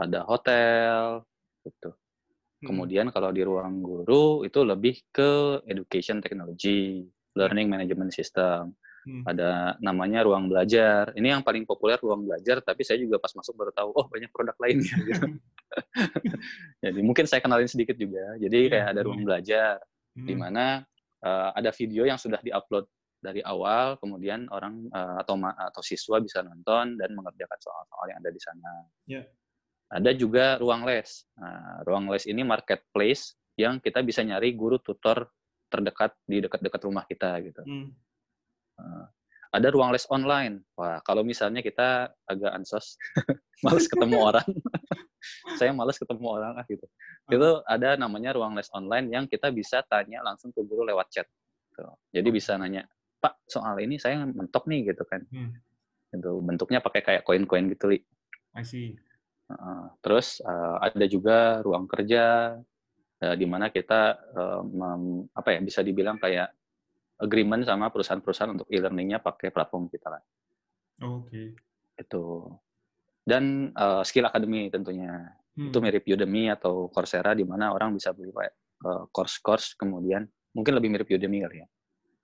ada 0.01 0.25
hotel, 0.25 1.21
gitu. 1.61 1.93
Hmm. 1.93 2.73
Kemudian 2.73 3.13
kalau 3.13 3.29
di 3.29 3.45
ruang 3.45 3.85
guru 3.85 4.41
itu 4.41 4.65
lebih 4.65 5.05
ke 5.13 5.61
education 5.69 6.25
technology, 6.25 7.05
learning 7.37 7.69
management 7.69 8.09
system. 8.09 8.73
Hmm. 9.05 9.21
Ada 9.29 9.77
namanya 9.77 10.25
ruang 10.25 10.49
belajar. 10.49 11.13
Ini 11.13 11.37
yang 11.37 11.45
paling 11.45 11.69
populer 11.69 12.01
ruang 12.01 12.25
belajar, 12.25 12.65
tapi 12.65 12.81
saya 12.81 12.97
juga 12.97 13.21
pas 13.21 13.33
masuk 13.33 13.53
baru 13.53 13.73
tahu, 13.77 13.89
oh 13.93 14.05
banyak 14.09 14.33
produk 14.33 14.57
lainnya. 14.57 14.97
Gitu. 15.05 15.25
Jadi 16.83 16.99
mungkin 17.05 17.29
saya 17.29 17.45
kenalin 17.45 17.69
sedikit 17.69 17.93
juga. 17.93 18.41
Jadi 18.41 18.57
ya, 18.65 18.69
kayak 18.73 18.87
ada 18.89 19.01
ruang 19.05 19.21
belajar 19.21 19.77
hmm. 20.17 20.27
di 20.27 20.35
mana 20.35 20.83
uh, 21.23 21.49
ada 21.55 21.71
video 21.75 22.03
yang 22.03 22.17
sudah 22.17 22.41
diupload 22.41 22.85
dari 23.21 23.45
awal, 23.45 24.01
kemudian 24.01 24.49
orang 24.49 24.89
uh, 24.89 25.21
atau 25.21 25.37
atau 25.45 25.81
siswa 25.85 26.17
bisa 26.17 26.41
nonton 26.41 26.97
dan 26.97 27.13
mengerjakan 27.13 27.59
soal-soal 27.61 28.05
yang 28.09 28.17
ada 28.17 28.31
di 28.33 28.41
sana. 28.41 28.73
Yeah. 29.05 29.25
Ada 29.91 30.17
juga 30.17 30.57
ruang 30.57 30.87
les. 30.87 31.27
Nah, 31.37 31.85
ruang 31.85 32.09
les 32.09 32.25
ini 32.25 32.41
marketplace 32.41 33.37
yang 33.59 33.77
kita 33.77 34.01
bisa 34.01 34.25
nyari 34.25 34.57
guru 34.57 34.81
tutor 34.81 35.29
terdekat 35.69 36.17
di 36.25 36.41
dekat-dekat 36.41 36.81
rumah 36.81 37.05
kita 37.05 37.37
gitu. 37.45 37.61
Hmm. 37.61 37.93
Uh, 38.81 39.05
ada 39.51 39.67
ruang 39.69 39.91
les 39.91 40.07
online. 40.09 40.63
Wah, 40.79 41.03
kalau 41.03 41.21
misalnya 41.21 41.59
kita 41.61 42.09
agak 42.25 42.51
ansos, 42.55 42.95
males 43.67 43.85
ketemu 43.85 44.17
orang, 44.33 44.47
saya 45.59 45.71
males 45.71 45.97
ketemu 45.97 46.27
orang 46.27 46.53
ah 46.57 46.65
gitu. 46.65 46.85
Hmm. 46.85 47.33
Itu 47.35 47.49
ada 47.65 47.95
namanya 47.97 48.35
ruang 48.35 48.53
les 48.57 48.69
online 48.73 49.07
yang 49.13 49.25
kita 49.25 49.49
bisa 49.53 49.85
tanya 49.85 50.21
langsung 50.25 50.49
ke 50.51 50.61
guru 50.65 50.85
lewat 50.87 51.07
chat. 51.13 51.27
Gitu. 51.71 51.83
Jadi 52.15 52.29
hmm. 52.29 52.37
bisa 52.37 52.51
nanya, 52.57 52.83
Pak, 53.21 53.45
soal 53.45 53.79
ini 53.81 53.97
saya 54.01 54.21
mentok 54.25 54.67
nih 54.67 54.93
gitu 54.93 55.03
kan. 55.05 55.21
Hmm. 55.29 55.53
Itu 56.11 56.41
bentuknya 56.43 56.83
pakai 56.83 57.01
kayak 57.01 57.23
koin-koin 57.23 57.71
gitu, 57.71 57.91
Li. 57.91 57.99
I 58.57 58.65
see. 58.67 58.99
Uh, 59.51 59.91
terus 59.99 60.39
uh, 60.47 60.79
ada 60.79 61.05
juga 61.11 61.59
ruang 61.59 61.83
kerja 61.83 62.55
uh, 63.19 63.35
di 63.35 63.43
mana 63.43 63.67
kita 63.67 64.15
uh, 64.31 64.63
mem, 64.63 65.27
apa 65.35 65.55
ya 65.55 65.59
bisa 65.59 65.83
dibilang 65.83 66.15
kayak 66.23 66.55
agreement 67.19 67.67
sama 67.67 67.91
perusahaan-perusahaan 67.91 68.55
untuk 68.55 68.67
e-learningnya 68.71 69.19
pakai 69.19 69.53
platform 69.53 69.91
kita 69.91 70.07
lah. 70.17 70.23
Oke. 71.05 71.27
Okay. 71.27 71.47
Itu. 72.01 72.49
Dan 73.21 73.69
uh, 73.77 74.01
skill 74.01 74.27
academy 74.27 74.67
tentunya. 74.73 75.37
Hmm. 75.51 75.69
Itu 75.69 75.83
mirip 75.83 76.07
Udemy 76.07 76.47
atau 76.51 76.87
Coursera 76.89 77.35
di 77.35 77.43
mana 77.43 77.75
orang 77.75 77.91
bisa 77.93 78.15
beli 78.15 78.31
kayak 78.31 78.55
uh, 78.87 79.03
course-course 79.11 79.75
kemudian 79.75 80.23
mungkin 80.55 80.73
lebih 80.79 80.89
mirip 80.89 81.07
Udemy 81.11 81.43
kali 81.43 81.57
ya. 81.59 81.59
Yeah. 81.61 81.67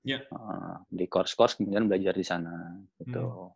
Ya. 0.08 0.20
Uh, 0.32 0.76
di 0.88 1.06
course-course 1.12 1.60
kemudian 1.60 1.92
belajar 1.92 2.16
di 2.16 2.24
sana 2.24 2.80
gitu. 3.04 3.52
Hmm. 3.52 3.56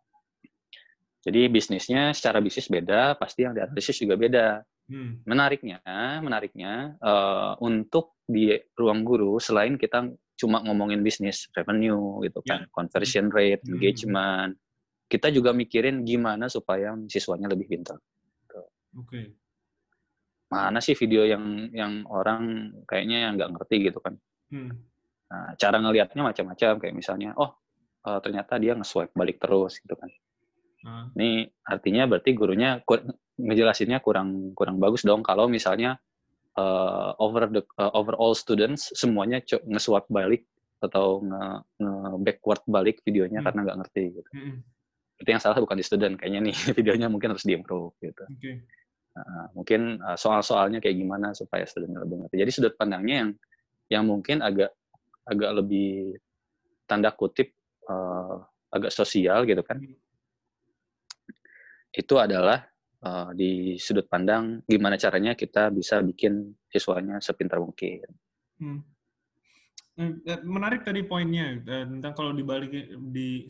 Jadi 1.22 1.46
bisnisnya 1.54 2.10
secara 2.10 2.42
bisnis 2.42 2.66
beda, 2.66 3.14
pasti 3.14 3.46
yang 3.46 3.54
dianalisis 3.54 3.96
juga 4.02 4.18
beda. 4.18 4.46
Hmm. 4.90 5.22
Menariknya, 5.22 5.78
menariknya 6.18 6.98
uh, 6.98 7.54
untuk 7.62 8.18
di 8.26 8.50
ruang 8.74 9.06
guru 9.06 9.38
selain 9.38 9.78
kita 9.78 10.10
cuma 10.34 10.58
ngomongin 10.66 11.06
bisnis, 11.06 11.46
revenue 11.54 12.18
gitu 12.26 12.42
kan, 12.42 12.66
yeah. 12.66 12.70
conversion 12.74 13.30
rate, 13.30 13.62
hmm. 13.62 13.78
engagement. 13.78 14.52
Kita 15.12 15.28
juga 15.28 15.52
mikirin 15.52 16.08
gimana 16.08 16.48
supaya 16.48 16.96
siswanya 17.04 17.52
lebih 17.52 17.68
pintar. 17.68 18.00
Oke. 18.96 19.04
Okay. 19.04 19.24
Mana 20.48 20.80
sih 20.80 20.96
video 20.96 21.28
yang 21.28 21.68
yang 21.76 22.08
orang 22.08 22.72
kayaknya 22.88 23.28
yang 23.28 23.36
nggak 23.36 23.52
ngerti 23.52 23.92
gitu 23.92 24.00
kan? 24.00 24.16
Hmm. 24.48 24.72
Nah, 25.28 25.52
cara 25.56 25.76
ngelihatnya 25.80 26.24
macam-macam 26.24 26.80
kayak 26.80 26.96
misalnya, 26.96 27.32
oh 27.36 27.56
uh, 28.04 28.20
ternyata 28.24 28.60
dia 28.60 28.76
nge-swipe 28.76 29.12
balik 29.16 29.40
terus 29.40 29.80
gitu 29.80 29.96
kan. 29.96 30.08
Uh. 30.84 31.08
Ini 31.16 31.48
artinya 31.64 32.08
berarti 32.08 32.30
gurunya 32.36 32.80
kur 32.84 33.00
ngejelasinnya 33.36 34.04
kurang 34.04 34.52
kurang 34.52 34.76
bagus 34.76 35.08
dong 35.08 35.24
kalau 35.24 35.48
misalnya 35.48 35.96
uh, 36.60 37.16
over 37.16 37.48
the 37.48 37.64
uh, 37.80 37.92
over 37.96 38.12
all 38.16 38.36
students 38.36 38.92
semuanya 38.92 39.40
nge-swap 39.44 40.04
balik 40.12 40.44
atau 40.84 41.24
nge, 41.24 41.42
nge 41.80 41.92
backward 42.28 42.62
balik 42.68 43.00
videonya 43.08 43.40
hmm. 43.40 43.46
karena 43.48 43.60
nggak 43.64 43.78
ngerti 43.84 44.04
gitu. 44.20 44.30
Hmm. 44.36 44.56
Berarti 45.22 45.38
yang 45.38 45.42
salah 45.46 45.62
bukan 45.62 45.78
di 45.78 45.86
student 45.86 46.18
kayaknya 46.18 46.50
nih 46.50 46.56
videonya 46.82 47.06
mungkin 47.06 47.30
harus 47.30 47.46
diimprove 47.46 47.94
gitu. 48.02 48.26
Okay. 48.42 48.66
Uh, 49.14 49.46
mungkin 49.54 50.02
uh, 50.02 50.18
soal-soalnya 50.18 50.82
kayak 50.82 50.98
gimana 50.98 51.30
supaya 51.30 51.62
student 51.62 51.94
lebih 51.94 52.26
ngerti. 52.26 52.42
Jadi 52.42 52.50
sudut 52.50 52.74
pandangnya 52.74 53.22
yang 53.22 53.30
yang 53.86 54.04
mungkin 54.10 54.42
agak 54.42 54.74
agak 55.22 55.50
lebih 55.62 56.18
tanda 56.90 57.14
kutip 57.14 57.54
uh, 57.86 58.42
agak 58.74 58.90
sosial 58.90 59.46
gitu 59.46 59.62
kan. 59.62 59.78
Hmm. 59.78 59.94
Itu 61.94 62.18
adalah 62.18 62.66
uh, 63.06 63.30
di 63.30 63.78
sudut 63.78 64.10
pandang 64.10 64.66
gimana 64.66 64.98
caranya 64.98 65.38
kita 65.38 65.70
bisa 65.70 66.02
bikin 66.02 66.50
siswanya 66.66 67.22
sepintar 67.22 67.62
mungkin. 67.62 68.10
Hmm. 68.58 68.82
Hmm 69.92 70.24
eh, 70.24 70.40
menarik 70.40 70.88
tadi 70.88 71.04
poinnya 71.04 71.60
eh, 71.60 71.84
tentang 71.84 72.12
kalau 72.16 72.32
dibalikin 72.32 73.12
di 73.12 73.44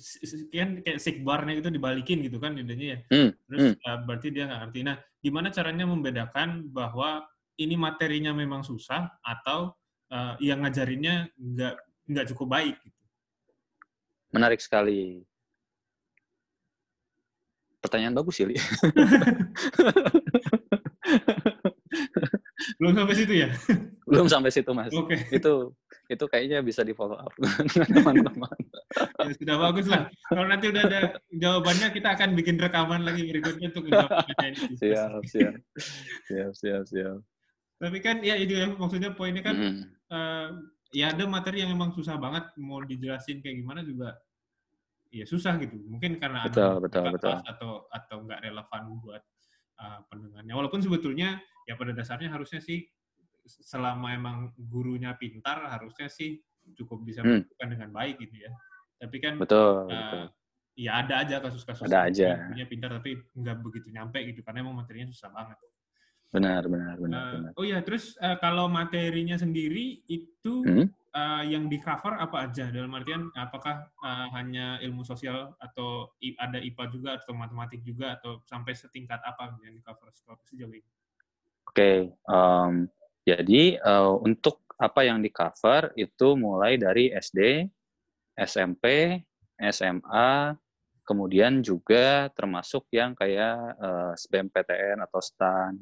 kan 0.51 0.83
kayak 0.83 0.99
sigbarnya 0.99 1.55
itu 1.63 1.71
dibalikin 1.71 2.19
gitu 2.27 2.43
kan 2.43 2.59
idenya 2.59 2.87
ya. 2.87 2.99
Hmm. 3.11 3.31
Terus 3.47 3.79
hmm. 3.79 4.03
berarti 4.07 4.29
dia 4.35 4.45
nggak 4.51 4.61
ngerti. 4.67 4.81
Nah, 4.83 4.97
gimana 5.23 5.49
caranya 5.55 5.85
membedakan 5.87 6.67
bahwa 6.75 7.23
ini 7.61 7.79
materinya 7.79 8.35
memang 8.35 8.67
susah 8.67 9.23
atau 9.23 9.77
uh, 10.11 10.35
yang 10.43 10.65
ngajarinnya 10.67 11.31
nggak 11.37 11.77
nggak 12.11 12.27
cukup 12.35 12.49
baik 12.59 12.77
gitu. 12.83 13.01
Menarik 14.33 14.59
sekali 14.65 15.23
pertanyaan 17.83 18.15
bagus 18.17 18.39
ya, 18.41 18.47
Li. 18.49 18.57
Belum 22.79 22.95
sampai 22.95 23.15
situ 23.19 23.35
ya? 23.35 23.49
Belum 24.07 24.27
sampai 24.31 24.51
situ, 24.55 24.71
Mas. 24.73 24.95
Oke. 24.95 25.19
Okay. 25.19 25.39
Itu 25.39 25.75
itu 26.13 26.25
kayaknya 26.29 26.61
bisa 26.61 26.85
di 26.85 26.93
follow 26.93 27.17
up 27.17 27.33
teman-teman. 27.97 28.57
ya, 29.19 29.33
sudah 29.35 29.57
bagus 29.57 29.87
lah. 29.89 30.07
Kalau 30.29 30.47
nanti 30.47 30.69
udah 30.69 30.83
ada 30.85 31.01
jawabannya, 31.33 31.89
kita 31.91 32.09
akan 32.13 32.37
bikin 32.37 32.61
rekaman 32.61 33.03
lagi 33.03 33.25
berikutnya 33.25 33.73
untuk 33.73 33.85
menjawab 33.89 34.11
pertanyaan 34.13 34.55
itu. 34.55 34.75
Siap, 34.77 35.23
siap. 35.27 35.55
Siap, 36.29 36.53
siap, 36.53 36.83
siap. 36.87 37.19
Tapi 37.83 37.99
kan 37.99 38.23
ya 38.23 38.39
itu 38.39 38.55
ya 38.55 38.71
maksudnya 38.71 39.11
poinnya 39.11 39.43
kan 39.43 39.57
mm. 39.59 39.83
uh, 40.15 40.49
ya 40.95 41.11
ada 41.11 41.27
materi 41.27 41.67
yang 41.67 41.75
memang 41.75 41.91
susah 41.91 42.15
banget 42.15 42.47
mau 42.61 42.79
dijelasin 42.85 43.43
kayak 43.43 43.59
gimana 43.59 43.83
juga 43.83 44.15
ya 45.11 45.27
susah 45.27 45.59
gitu. 45.59 45.83
Mungkin 45.91 46.23
karena 46.23 46.47
betul, 46.47 46.79
ada 46.79 46.79
betul, 46.79 47.05
betul. 47.11 47.37
atau 47.43 47.73
atau 47.91 48.17
nggak 48.23 48.41
relevan 48.47 48.83
buat 49.03 49.23
uh, 49.83 49.99
pendengarnya. 50.07 50.55
Walaupun 50.55 50.79
sebetulnya 50.79 51.43
ya 51.67 51.75
pada 51.75 51.91
dasarnya 51.91 52.31
harusnya 52.31 52.63
sih 52.63 52.87
selama 53.47 54.15
emang 54.15 54.37
gurunya 54.57 55.15
pintar 55.19 55.67
harusnya 55.67 56.07
sih 56.07 56.39
cukup 56.79 57.03
bisa 57.03 57.21
hmm. 57.23 57.47
melakukan 57.47 57.69
dengan 57.75 57.91
baik 57.91 58.17
gitu 58.23 58.37
ya. 58.47 58.53
Tapi 59.03 59.17
kan 59.19 59.35
betul, 59.39 59.87
uh, 59.87 59.91
betul. 59.91 60.25
ya 60.79 60.91
ada 61.03 61.15
aja 61.27 61.37
kasus-kasus 61.43 61.91
ada 61.91 62.07
aja. 62.07 62.39
gurunya 62.47 62.67
pintar 62.71 62.91
tapi 62.95 63.19
nggak 63.35 63.57
begitu 63.61 63.91
nyampe 63.91 64.23
gitu 64.31 64.41
karena 64.47 64.63
emang 64.63 64.79
materinya 64.79 65.11
susah 65.11 65.31
banget. 65.35 65.59
Benar, 66.33 66.65
benar, 66.65 66.97
benar. 66.97 67.21
Uh, 67.21 67.33
benar. 67.37 67.51
Oh 67.61 67.65
ya, 67.67 67.79
terus 67.85 68.17
uh, 68.17 68.41
kalau 68.41 68.65
materinya 68.65 69.37
sendiri 69.37 70.01
itu 70.09 70.65
hmm? 70.65 70.89
uh, 71.13 71.45
yang 71.45 71.69
di 71.69 71.77
cover 71.77 72.17
apa 72.17 72.49
aja 72.49 72.73
dalam 72.73 72.89
artian 72.97 73.29
apakah 73.37 73.85
uh, 74.01 74.33
hanya 74.33 74.81
ilmu 74.81 75.05
sosial 75.05 75.53
atau 75.61 76.09
ada 76.41 76.57
IPA 76.57 76.85
juga 76.89 77.11
atau 77.21 77.37
matematik 77.37 77.85
juga 77.85 78.17
atau 78.17 78.41
sampai 78.49 78.73
setingkat 78.73 79.21
apa 79.21 79.61
yang 79.61 79.77
di 79.77 79.83
cover 79.85 80.09
sejauh 80.49 80.73
ini? 80.73 80.81
Oke, 81.69 81.77
okay, 81.77 81.97
um, 82.33 82.89
jadi 83.23 83.79
uh, 83.79 84.19
untuk 84.19 84.63
apa 84.83 85.07
yang 85.07 85.23
di 85.23 85.31
cover 85.31 85.95
itu 85.95 86.35
mulai 86.35 86.75
dari 86.75 87.15
SD, 87.15 87.71
SMP, 88.35 89.15
SMA, 89.71 90.59
kemudian 91.07 91.63
juga 91.63 92.27
termasuk 92.35 92.91
yang 92.91 93.15
kayak 93.15 93.79
uh, 93.79 94.11
SBMPTN 94.19 94.99
atau 95.07 95.23
STAN, 95.23 95.79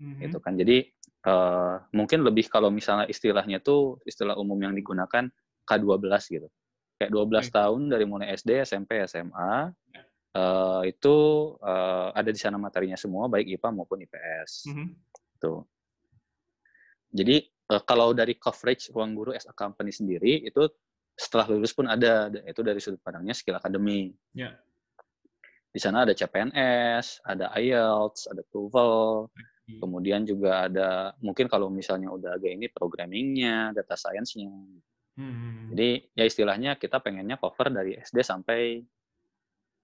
mm-hmm. 0.00 0.20
gitu 0.24 0.38
kan. 0.40 0.56
Jadi 0.56 0.88
uh, 1.28 1.76
mungkin 1.92 2.24
lebih 2.24 2.48
kalau 2.48 2.72
misalnya 2.72 3.04
istilahnya 3.04 3.60
tuh 3.60 4.00
istilah 4.08 4.36
umum 4.40 4.56
yang 4.56 4.72
digunakan 4.72 5.28
K12 5.68 6.08
gitu. 6.32 6.48
Kayak 6.96 7.10
12 7.14 7.30
okay. 7.30 7.52
tahun 7.52 7.80
dari 7.92 8.04
mulai 8.08 8.32
SD, 8.32 8.64
SMP, 8.64 9.04
SMA, 9.04 9.70
uh, 10.34 10.82
itu 10.88 11.16
uh, 11.60 12.10
ada 12.16 12.32
di 12.32 12.40
sana 12.40 12.56
materinya 12.56 12.96
semua, 12.96 13.28
baik 13.28 13.60
IPA 13.60 13.68
maupun 13.76 14.00
IPS. 14.08 14.72
Mm-hmm. 14.72 14.86
Tuh. 15.44 15.62
Jadi 17.12 17.40
uh, 17.72 17.82
kalau 17.84 18.12
dari 18.12 18.36
coverage 18.36 18.92
ruang 18.92 19.16
guru 19.16 19.32
as 19.32 19.48
a 19.48 19.54
company 19.56 19.92
sendiri 19.92 20.44
itu 20.44 20.68
setelah 21.18 21.50
lulus 21.50 21.74
pun 21.74 21.90
ada 21.90 22.30
itu 22.46 22.62
dari 22.62 22.78
sudut 22.78 23.02
pandangnya 23.02 23.34
skill 23.34 23.58
akademi. 23.58 24.14
Yeah. 24.32 24.54
Di 25.68 25.82
sana 25.82 26.06
ada 26.06 26.14
CPNS, 26.14 27.26
ada 27.26 27.52
IELTS, 27.58 28.30
ada 28.32 28.42
TOEFL, 28.48 29.28
okay. 29.28 29.78
kemudian 29.82 30.24
juga 30.24 30.64
ada 30.70 31.12
mungkin 31.20 31.50
kalau 31.50 31.68
misalnya 31.68 32.08
udah 32.08 32.38
agak 32.38 32.56
ini 32.56 32.66
programmingnya, 32.72 33.76
data 33.76 33.98
science-nya. 33.98 34.48
Hmm. 35.18 35.74
Jadi 35.74 36.14
ya 36.14 36.24
istilahnya 36.24 36.78
kita 36.78 37.02
pengennya 37.02 37.36
cover 37.36 37.74
dari 37.74 37.98
SD 37.98 38.22
sampai 38.22 38.80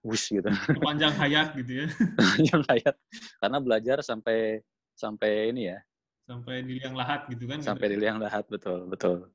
wush 0.06 0.30
gitu. 0.30 0.46
Panjang 0.78 1.16
hayat 1.18 1.58
gitu 1.58 1.84
ya. 1.84 1.86
Panjang 2.20 2.62
hayat. 2.70 2.94
Karena 3.42 3.58
belajar 3.58 3.98
sampai 4.06 4.62
sampai 4.94 5.50
ini 5.50 5.74
ya. 5.74 5.78
Sampai 6.24 6.64
di 6.64 6.80
liang 6.80 6.96
lahat 6.96 7.28
gitu 7.28 7.44
kan. 7.44 7.60
Sampai 7.60 7.92
di 7.92 8.00
liang 8.00 8.16
lahat 8.16 8.48
betul, 8.48 8.88
betul. 8.88 9.28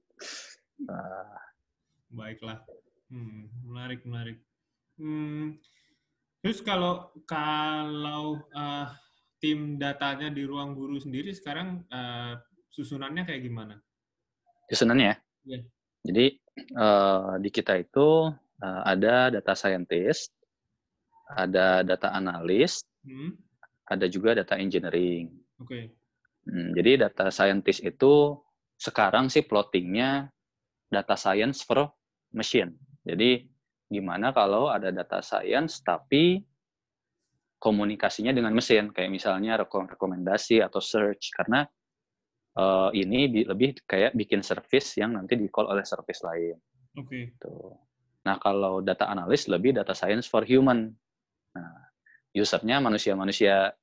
Uh, 0.90 1.38
Baiklah. 2.10 2.66
Hmm, 3.14 3.46
menarik, 3.66 4.02
menarik. 4.06 4.38
Hmm, 4.98 5.58
terus 6.42 6.66
kalau 6.66 7.14
kalau 7.30 8.42
uh, 8.58 8.90
tim 9.38 9.78
datanya 9.78 10.34
di 10.34 10.44
ruang 10.46 10.74
guru 10.74 10.98
sendiri 10.98 11.30
sekarang 11.34 11.86
uh, 11.94 12.38
susunannya 12.74 13.26
kayak 13.26 13.46
gimana? 13.46 13.78
Susunannya? 14.70 15.14
Ya. 15.46 15.60
Jadi 16.06 16.26
uh, 16.74 17.38
di 17.38 17.50
kita 17.54 17.78
itu 17.78 18.34
uh, 18.66 18.82
ada 18.86 19.30
data 19.30 19.54
scientist, 19.54 20.34
ada 21.38 21.86
data 21.86 22.14
analis, 22.18 22.82
hmm. 23.06 23.38
ada 23.90 24.06
juga 24.10 24.38
data 24.38 24.58
engineering. 24.58 25.30
Oke. 25.62 25.70
Okay. 25.70 25.84
Hmm, 26.50 26.74
jadi 26.74 27.06
data 27.06 27.30
scientist 27.30 27.86
itu 27.86 28.34
sekarang 28.74 29.30
sih 29.30 29.46
plottingnya 29.46 30.34
data 30.90 31.14
science 31.14 31.62
for 31.62 31.94
machine. 32.34 32.74
Jadi 33.06 33.46
gimana 33.90 34.34
kalau 34.34 34.74
ada 34.74 34.90
data 34.90 35.22
science 35.22 35.86
tapi 35.86 36.42
komunikasinya 37.62 38.34
dengan 38.34 38.56
mesin 38.56 38.90
kayak 38.90 39.12
misalnya 39.14 39.62
rekomendasi 39.62 40.64
atau 40.64 40.80
search 40.80 41.30
karena 41.36 41.68
uh, 42.58 42.90
ini 42.96 43.46
lebih 43.46 43.84
kayak 43.84 44.16
bikin 44.16 44.42
service 44.42 44.98
yang 44.98 45.14
nanti 45.14 45.38
di 45.38 45.52
call 45.52 45.70
oleh 45.70 45.86
service 45.86 46.26
lain. 46.26 46.58
Oke. 46.98 47.06
Okay. 47.06 47.24
Gitu. 47.36 47.54
Nah 48.26 48.36
kalau 48.42 48.82
data 48.82 49.06
analis 49.12 49.46
lebih 49.46 49.78
data 49.78 49.94
science 49.94 50.26
for 50.26 50.48
human. 50.48 50.90
Nah 51.54 51.90
usernya 52.34 52.80
manusia-manusia 52.80 53.74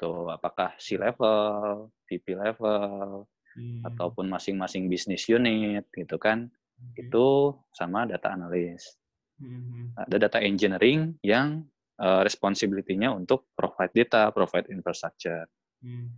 itu 0.00 0.32
apakah 0.32 0.72
C 0.80 0.96
level, 0.96 1.92
VP 2.08 2.32
level, 2.32 3.28
hmm. 3.60 3.84
ataupun 3.84 4.32
masing-masing 4.32 4.88
bisnis 4.88 5.28
unit 5.28 5.84
gitu 5.92 6.16
kan 6.16 6.48
okay. 6.80 7.04
itu 7.04 7.52
sama 7.76 8.08
data 8.08 8.32
analis. 8.32 8.96
Mm-hmm. 9.40 9.96
Ada 9.96 10.16
data 10.28 10.38
engineering 10.40 11.16
yang 11.24 11.64
uh, 11.96 12.20
responsibility-nya 12.24 13.12
untuk 13.12 13.52
provide 13.56 13.92
data, 13.92 14.28
provide 14.32 14.68
infrastructure. 14.68 15.48
Hmm. 15.80 16.12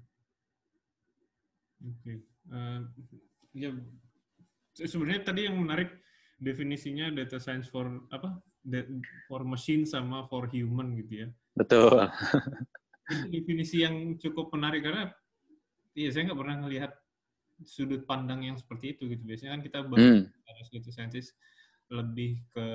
Oke. 1.82 1.98
Okay. 2.02 2.16
Uh, 2.50 2.82
eh, 3.54 3.66
ya 3.66 3.70
sebenarnya 4.74 5.22
tadi 5.30 5.46
yang 5.46 5.54
menarik 5.54 6.02
definisinya 6.42 7.14
data 7.14 7.38
science 7.38 7.66
for 7.66 7.86
apa? 8.10 8.38
for 9.26 9.42
machine 9.42 9.82
sama 9.82 10.22
for 10.30 10.46
human 10.46 10.94
gitu 10.94 11.26
ya. 11.26 11.28
Betul. 11.58 12.06
Definisi 13.34 13.82
yang 13.82 14.16
cukup 14.18 14.54
menarik 14.54 14.86
karena 14.86 15.10
iya 15.92 16.08
saya 16.08 16.30
nggak 16.30 16.40
pernah 16.40 16.56
melihat 16.64 16.92
sudut 17.62 18.02
pandang 18.06 18.42
yang 18.42 18.56
seperti 18.58 18.96
itu 18.98 19.10
gitu. 19.10 19.22
Biasanya 19.22 19.58
kan 19.58 19.62
kita 19.62 19.78
bahas 19.86 20.26
hmm. 20.26 20.74
data 20.74 20.90
scientist 20.90 21.34
lebih 21.92 22.40
ke 22.50 22.68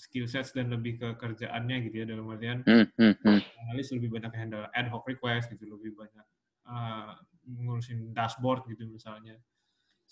skill 0.00 0.24
sets 0.30 0.56
dan 0.56 0.72
lebih 0.72 0.96
ke 0.96 1.08
kerjaannya 1.20 1.76
gitu 1.90 1.96
ya 2.00 2.06
dalam 2.08 2.30
artian 2.32 2.64
hmm, 2.64 2.86
hmm, 2.96 3.14
hmm. 3.20 3.40
analis 3.68 3.92
lebih 3.92 4.08
banyak 4.08 4.32
handle 4.32 4.64
ad 4.72 4.88
hoc 4.88 5.04
request 5.04 5.52
gitu 5.52 5.68
lebih 5.68 5.92
banyak 5.92 6.26
uh, 6.64 7.20
ngurusin 7.44 8.16
dashboard 8.16 8.64
gitu 8.70 8.88
misalnya 8.88 9.36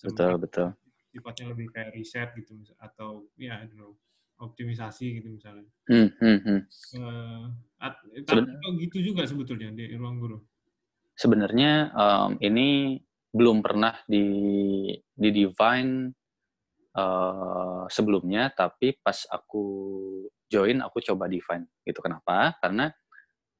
betul 0.04 0.36
betul 0.36 0.68
sifatnya 1.08 1.56
lebih 1.56 1.72
kayak 1.72 1.96
riset 1.96 2.28
gitu 2.36 2.52
atau 2.76 3.24
ya 3.40 3.64
yeah, 3.64 3.72
know, 3.72 3.96
optimisasi 4.38 5.20
gitu 5.20 5.34
misalnya 5.34 5.66
hmm, 5.90 6.08
hmm, 6.18 6.38
hmm. 6.46 6.60
Uh, 6.98 7.44
at, 7.82 7.94
tapi 8.26 8.42
gitu 8.86 9.12
juga 9.12 9.26
sebetulnya 9.26 9.74
di 9.74 9.94
ruang 9.98 10.22
guru 10.22 10.38
sebenarnya 11.18 11.90
um, 11.94 12.38
ini 12.38 12.98
belum 13.34 13.60
pernah 13.60 13.98
di 14.08 14.24
di 15.12 15.28
define 15.34 16.14
uh, 16.98 17.84
sebelumnya, 17.86 18.50
tapi 18.52 18.96
pas 18.98 19.26
aku 19.28 19.64
join 20.48 20.80
aku 20.80 20.98
coba 21.04 21.28
define. 21.28 21.68
Gitu 21.84 22.00
kenapa? 22.00 22.56
Karena 22.58 22.88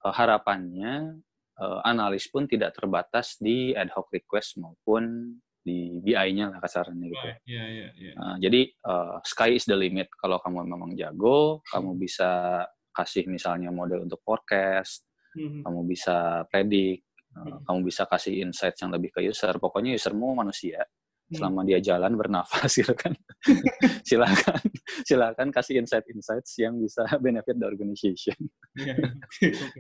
uh, 0.03 0.15
harapannya 0.15 1.21
uh, 1.61 1.81
analis 1.85 2.27
pun 2.31 2.49
tidak 2.49 2.75
terbatas 2.75 3.37
di 3.37 3.77
ad 3.77 3.93
hoc 3.93 4.11
request 4.11 4.57
maupun 4.59 5.37
di 5.69 6.01
BI-nya 6.01 6.49
lah 6.49 6.59
kasarnya 6.65 7.05
gitu. 7.05 7.29
Yeah, 7.45 7.69
yeah, 7.69 7.91
yeah. 7.93 8.15
Uh, 8.17 8.37
jadi 8.41 8.73
uh, 8.89 9.21
sky 9.21 9.61
is 9.61 9.69
the 9.69 9.77
limit. 9.77 10.09
Kalau 10.17 10.41
kamu 10.41 10.65
memang 10.65 10.97
jago, 10.97 11.61
kamu 11.69 12.01
bisa 12.01 12.65
kasih 12.97 13.29
misalnya 13.29 13.69
model 13.69 14.09
untuk 14.09 14.25
forecast, 14.25 15.05
mm 15.37 15.45
-hmm. 15.45 15.61
kamu 15.69 15.81
bisa 15.85 16.49
predict, 16.49 17.05
uh, 17.37 17.61
kamu 17.69 17.79
bisa 17.85 18.09
kasih 18.09 18.41
insight 18.41 18.81
yang 18.81 18.89
lebih 18.89 19.13
ke 19.13 19.21
user. 19.21 19.53
Pokoknya 19.61 19.93
usermu 19.93 20.33
manusia. 20.33 20.89
Hmm. 21.29 21.45
selama 21.45 21.61
dia 21.69 21.77
jalan 21.77 22.17
bernafas 22.17 22.73
gitu 22.81 22.97
kan 22.97 23.13
silakan 24.09 24.65
silakan 25.05 25.53
kasih 25.53 25.85
insight 25.85 26.09
insights 26.09 26.57
yang 26.57 26.81
bisa 26.81 27.05
benefit 27.25 27.61
the 27.61 27.69
organization 27.69 28.37
iya 28.81 28.97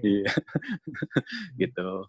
iya 0.04 0.32
gitu 1.56 2.04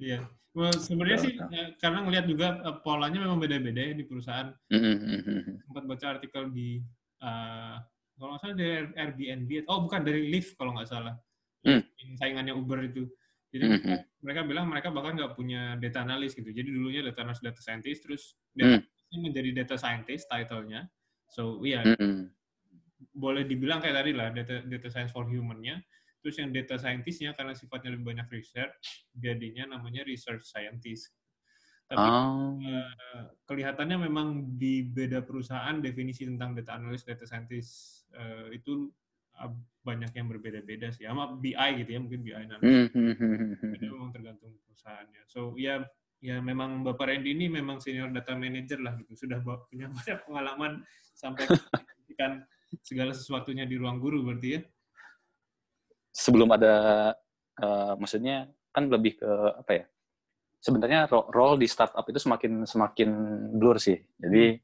iya 0.00 0.24
well, 0.54 0.74
sebenarnya 0.74 1.18
sih 1.22 1.32
ya, 1.36 1.64
karena 1.82 1.98
ngelihat 2.06 2.26
juga 2.30 2.46
uh, 2.62 2.78
polanya 2.82 3.18
memang 3.22 3.38
beda-beda 3.42 3.80
ya 3.80 3.94
di 3.94 4.04
perusahaan 4.06 4.50
mm-hmm. 4.70 5.66
sempat 5.66 5.84
baca 5.84 6.06
artikel 6.18 6.42
di 6.54 6.82
uh, 7.22 7.78
kalau 8.14 8.38
nggak 8.38 8.42
salah 8.46 8.56
dari 8.56 8.86
Airbnb 8.94 9.50
oh 9.66 9.78
bukan 9.82 10.00
dari 10.06 10.30
Lyft 10.30 10.54
kalau 10.54 10.78
nggak 10.78 10.90
salah 10.90 11.14
mm. 11.66 11.82
saingannya 12.18 12.54
Uber 12.54 12.78
itu 12.86 13.10
jadi 13.54 13.70
mm-hmm. 13.70 13.98
mereka 14.26 14.40
bilang 14.42 14.66
mereka 14.66 14.90
bahkan 14.90 15.14
nggak 15.14 15.38
punya 15.38 15.78
data 15.78 16.02
analis 16.02 16.34
gitu. 16.34 16.50
Jadi 16.50 16.74
dulunya 16.74 17.06
data 17.06 17.22
analis, 17.22 17.38
data 17.38 17.62
scientist, 17.62 18.02
terus 18.02 18.34
dia 18.50 18.82
mm. 18.82 19.22
menjadi 19.22 19.62
data 19.62 19.78
scientist 19.78 20.26
title-nya. 20.26 20.90
So 21.30 21.62
iya, 21.62 21.86
yeah, 21.86 21.94
mm-hmm. 21.94 22.34
boleh 23.14 23.46
dibilang 23.46 23.78
kayak 23.78 24.02
tadi 24.02 24.10
lah 24.10 24.34
data 24.34 24.66
data 24.66 24.90
science 24.90 25.14
for 25.14 25.30
human-nya. 25.30 25.78
Terus 26.24 26.40
yang 26.40 26.56
data 26.56 26.80
scientist-nya 26.80 27.36
karena 27.36 27.52
sifatnya 27.52 27.92
lebih 27.92 28.16
banyak 28.16 28.24
research, 28.32 29.04
jadinya 29.12 29.76
namanya 29.76 30.08
research 30.08 30.48
scientist. 30.48 31.12
Tapi 31.84 32.00
oh. 32.00 32.56
uh, 32.64 33.28
kelihatannya 33.44 34.08
memang 34.08 34.56
di 34.56 34.88
beda 34.88 35.20
perusahaan 35.20 35.76
definisi 35.84 36.24
tentang 36.24 36.56
data 36.56 36.80
analis, 36.80 37.04
data 37.04 37.28
scientist 37.28 38.08
uh, 38.16 38.48
itu 38.48 38.88
banyak 39.84 40.16
yang 40.16 40.32
berbeda-beda 40.32 40.88
sih. 40.88 41.04
Sama 41.04 41.36
BI 41.36 41.84
gitu 41.84 41.90
ya, 41.92 42.00
mungkin 42.00 42.24
BI 42.24 42.44
nanti. 42.48 42.64
Hmm, 42.64 42.88
hmm, 42.88 43.14
hmm, 43.60 43.72
Itu 43.76 43.84
memang 43.92 44.10
tergantung 44.16 44.56
perusahaannya. 44.64 45.22
So 45.28 45.52
ya 45.60 45.84
ya 46.24 46.40
memang 46.40 46.80
Bapak 46.80 47.12
Randy 47.12 47.36
ini 47.36 47.52
memang 47.52 47.84
senior 47.84 48.08
data 48.08 48.32
manager 48.32 48.80
lah 48.80 48.96
gitu. 48.96 49.12
Sudah 49.28 49.44
punya 49.44 49.92
banyak 49.96 50.24
pengalaman 50.24 50.80
sampai 51.12 51.44
kan 52.20 52.46
segala 52.80 53.12
sesuatunya 53.12 53.68
di 53.68 53.76
ruang 53.76 54.00
guru 54.00 54.24
berarti 54.24 54.48
ya. 54.56 54.60
Sebelum 56.14 56.46
ada 56.54 56.74
uh, 57.58 57.98
maksudnya 57.98 58.46
kan 58.70 58.86
lebih 58.86 59.18
ke 59.18 59.30
apa 59.58 59.72
ya? 59.74 59.84
Sebenarnya 60.62 61.10
role 61.10 61.60
di 61.60 61.68
startup 61.68 62.06
itu 62.06 62.22
semakin 62.22 62.64
semakin 62.64 63.10
blur 63.58 63.76
sih. 63.82 63.98
Jadi 64.16 64.56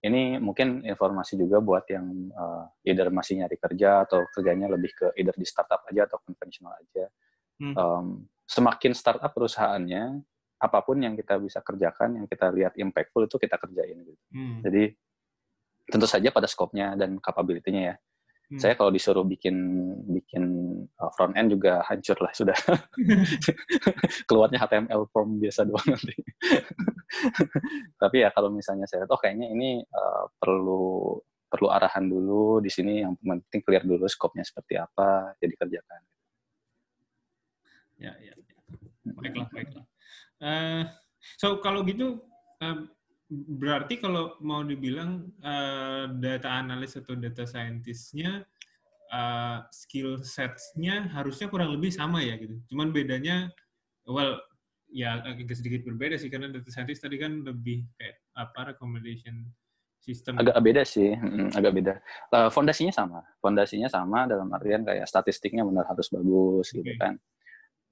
ini 0.00 0.40
mungkin 0.40 0.80
informasi 0.82 1.36
juga 1.36 1.60
buat 1.60 1.84
yang 1.92 2.32
uh, 2.32 2.64
either 2.88 3.12
masih 3.12 3.44
nyari 3.44 3.56
kerja 3.60 4.08
atau 4.08 4.24
kerjanya 4.32 4.72
lebih 4.72 4.96
ke 4.96 5.06
either 5.16 5.36
di 5.36 5.44
startup 5.44 5.84
aja 5.88 6.08
atau 6.08 6.18
konvensional 6.24 6.72
aja. 6.76 7.04
Hmm. 7.60 7.74
Um, 7.76 8.06
semakin 8.48 8.96
startup 8.96 9.28
perusahaannya, 9.30 10.24
apa 10.60 10.78
pun 10.80 11.04
yang 11.04 11.12
kita 11.16 11.36
bisa 11.36 11.60
kerjakan, 11.60 12.16
yang 12.16 12.26
kita 12.26 12.48
lihat 12.48 12.72
impactful 12.80 13.28
itu 13.28 13.36
kita 13.36 13.60
kerjain. 13.60 13.96
Gitu. 14.00 14.22
Hmm. 14.32 14.58
Jadi 14.64 14.82
tentu 15.88 16.06
saja 16.08 16.28
pada 16.32 16.48
skopnya 16.48 16.96
dan 16.96 17.20
capability-nya 17.20 17.82
ya. 17.92 17.96
Hmm. 18.50 18.58
Saya 18.58 18.74
kalau 18.74 18.90
disuruh 18.90 19.22
bikin 19.22 19.54
bikin 20.10 20.42
uh, 20.98 21.10
front 21.14 21.38
end 21.38 21.54
juga 21.54 21.86
hancur 21.86 22.18
lah 22.18 22.34
sudah. 22.34 22.58
Keluarnya 24.28 24.58
HTML 24.66 25.06
form 25.14 25.38
biasa 25.38 25.70
doang 25.70 25.86
nanti. 25.86 26.18
Tapi 28.02 28.16
ya 28.26 28.34
kalau 28.34 28.50
misalnya 28.50 28.90
saya 28.90 29.06
oh 29.06 29.20
kayaknya 29.22 29.54
ini 29.54 29.86
uh, 29.86 30.26
perlu 30.34 31.14
perlu 31.46 31.70
arahan 31.70 32.10
dulu 32.10 32.58
di 32.58 32.70
sini 32.74 33.06
yang 33.06 33.14
penting 33.22 33.62
clear 33.62 33.86
dulu 33.86 34.10
skopnya 34.10 34.42
seperti 34.42 34.82
apa 34.82 35.38
jadi 35.38 35.54
kerjakan. 35.54 36.02
Ya 38.02 38.18
ya. 38.18 38.34
ya. 38.34 38.54
Baiklah 39.14 39.46
baiklah. 39.54 39.86
Uh, 40.42 40.90
so 41.38 41.62
kalau 41.62 41.86
gitu 41.86 42.18
uh, 42.66 42.82
berarti 43.30 44.02
kalau 44.02 44.34
mau 44.42 44.66
dibilang 44.66 45.22
uh, 45.46 46.10
data 46.18 46.50
analis 46.50 46.98
atau 46.98 47.14
data 47.14 47.46
scientist-nya 47.46 48.42
uh, 49.14 49.62
skill 49.70 50.18
sets-nya 50.18 51.06
harusnya 51.14 51.46
kurang 51.46 51.70
lebih 51.78 51.94
sama 51.94 52.26
ya 52.26 52.34
gitu. 52.36 52.58
Cuman 52.74 52.90
bedanya 52.90 53.54
well 54.02 54.42
ya 54.90 55.22
agak 55.22 55.54
sedikit 55.54 55.86
berbeda 55.86 56.18
sih 56.18 56.26
karena 56.26 56.50
data 56.50 56.66
scientist 56.74 57.06
tadi 57.06 57.22
kan 57.22 57.46
lebih 57.46 57.86
kayak 57.94 58.18
apa 58.34 58.74
recommendation 58.74 59.46
system. 60.02 60.34
Agak 60.40 60.58
beda 60.58 60.82
sih, 60.82 61.14
agak 61.54 61.72
beda. 61.76 61.94
Uh, 62.34 62.50
fondasinya 62.50 62.90
sama, 62.90 63.22
fondasinya 63.38 63.86
sama 63.86 64.26
dalam 64.26 64.50
artian 64.50 64.82
kayak 64.82 65.06
statistiknya 65.06 65.62
benar 65.62 65.86
harus 65.86 66.10
bagus 66.10 66.66
okay. 66.72 66.82
gitu 66.82 66.92
kan. 66.98 67.14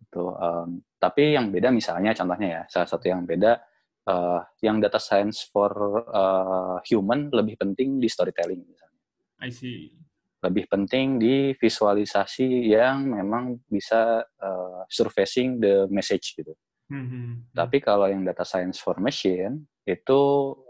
Itu. 0.03 0.25
Um, 0.35 0.83
tapi 0.99 1.39
yang 1.39 1.55
beda 1.55 1.71
misalnya 1.71 2.11
contohnya 2.17 2.49
ya, 2.49 2.63
salah 2.67 2.89
satu 2.91 3.07
yang 3.07 3.23
beda 3.23 3.61
uh, 4.09 4.41
yang 4.65 4.81
data 4.81 4.97
science 4.97 5.45
for 5.45 5.71
uh, 6.09 6.81
human 6.89 7.29
lebih 7.29 7.61
penting 7.61 8.01
di 8.01 8.09
storytelling 8.09 8.65
misalnya. 8.65 9.03
I 9.45 9.53
see. 9.53 9.93
Lebih 10.41 10.71
penting 10.71 11.21
di 11.21 11.53
visualisasi 11.53 12.73
yang 12.73 13.11
memang 13.13 13.61
bisa 13.69 14.25
uh, 14.25 14.83
surfacing 14.89 15.61
the 15.61 15.85
message 15.93 16.33
gitu. 16.39 16.57
Mm-hmm. 16.89 17.53
Tapi 17.53 17.85
kalau 17.85 18.09
yang 18.09 18.25
data 18.25 18.49
science 18.49 18.81
for 18.81 18.97
machine 18.97 19.69
itu 19.85 20.21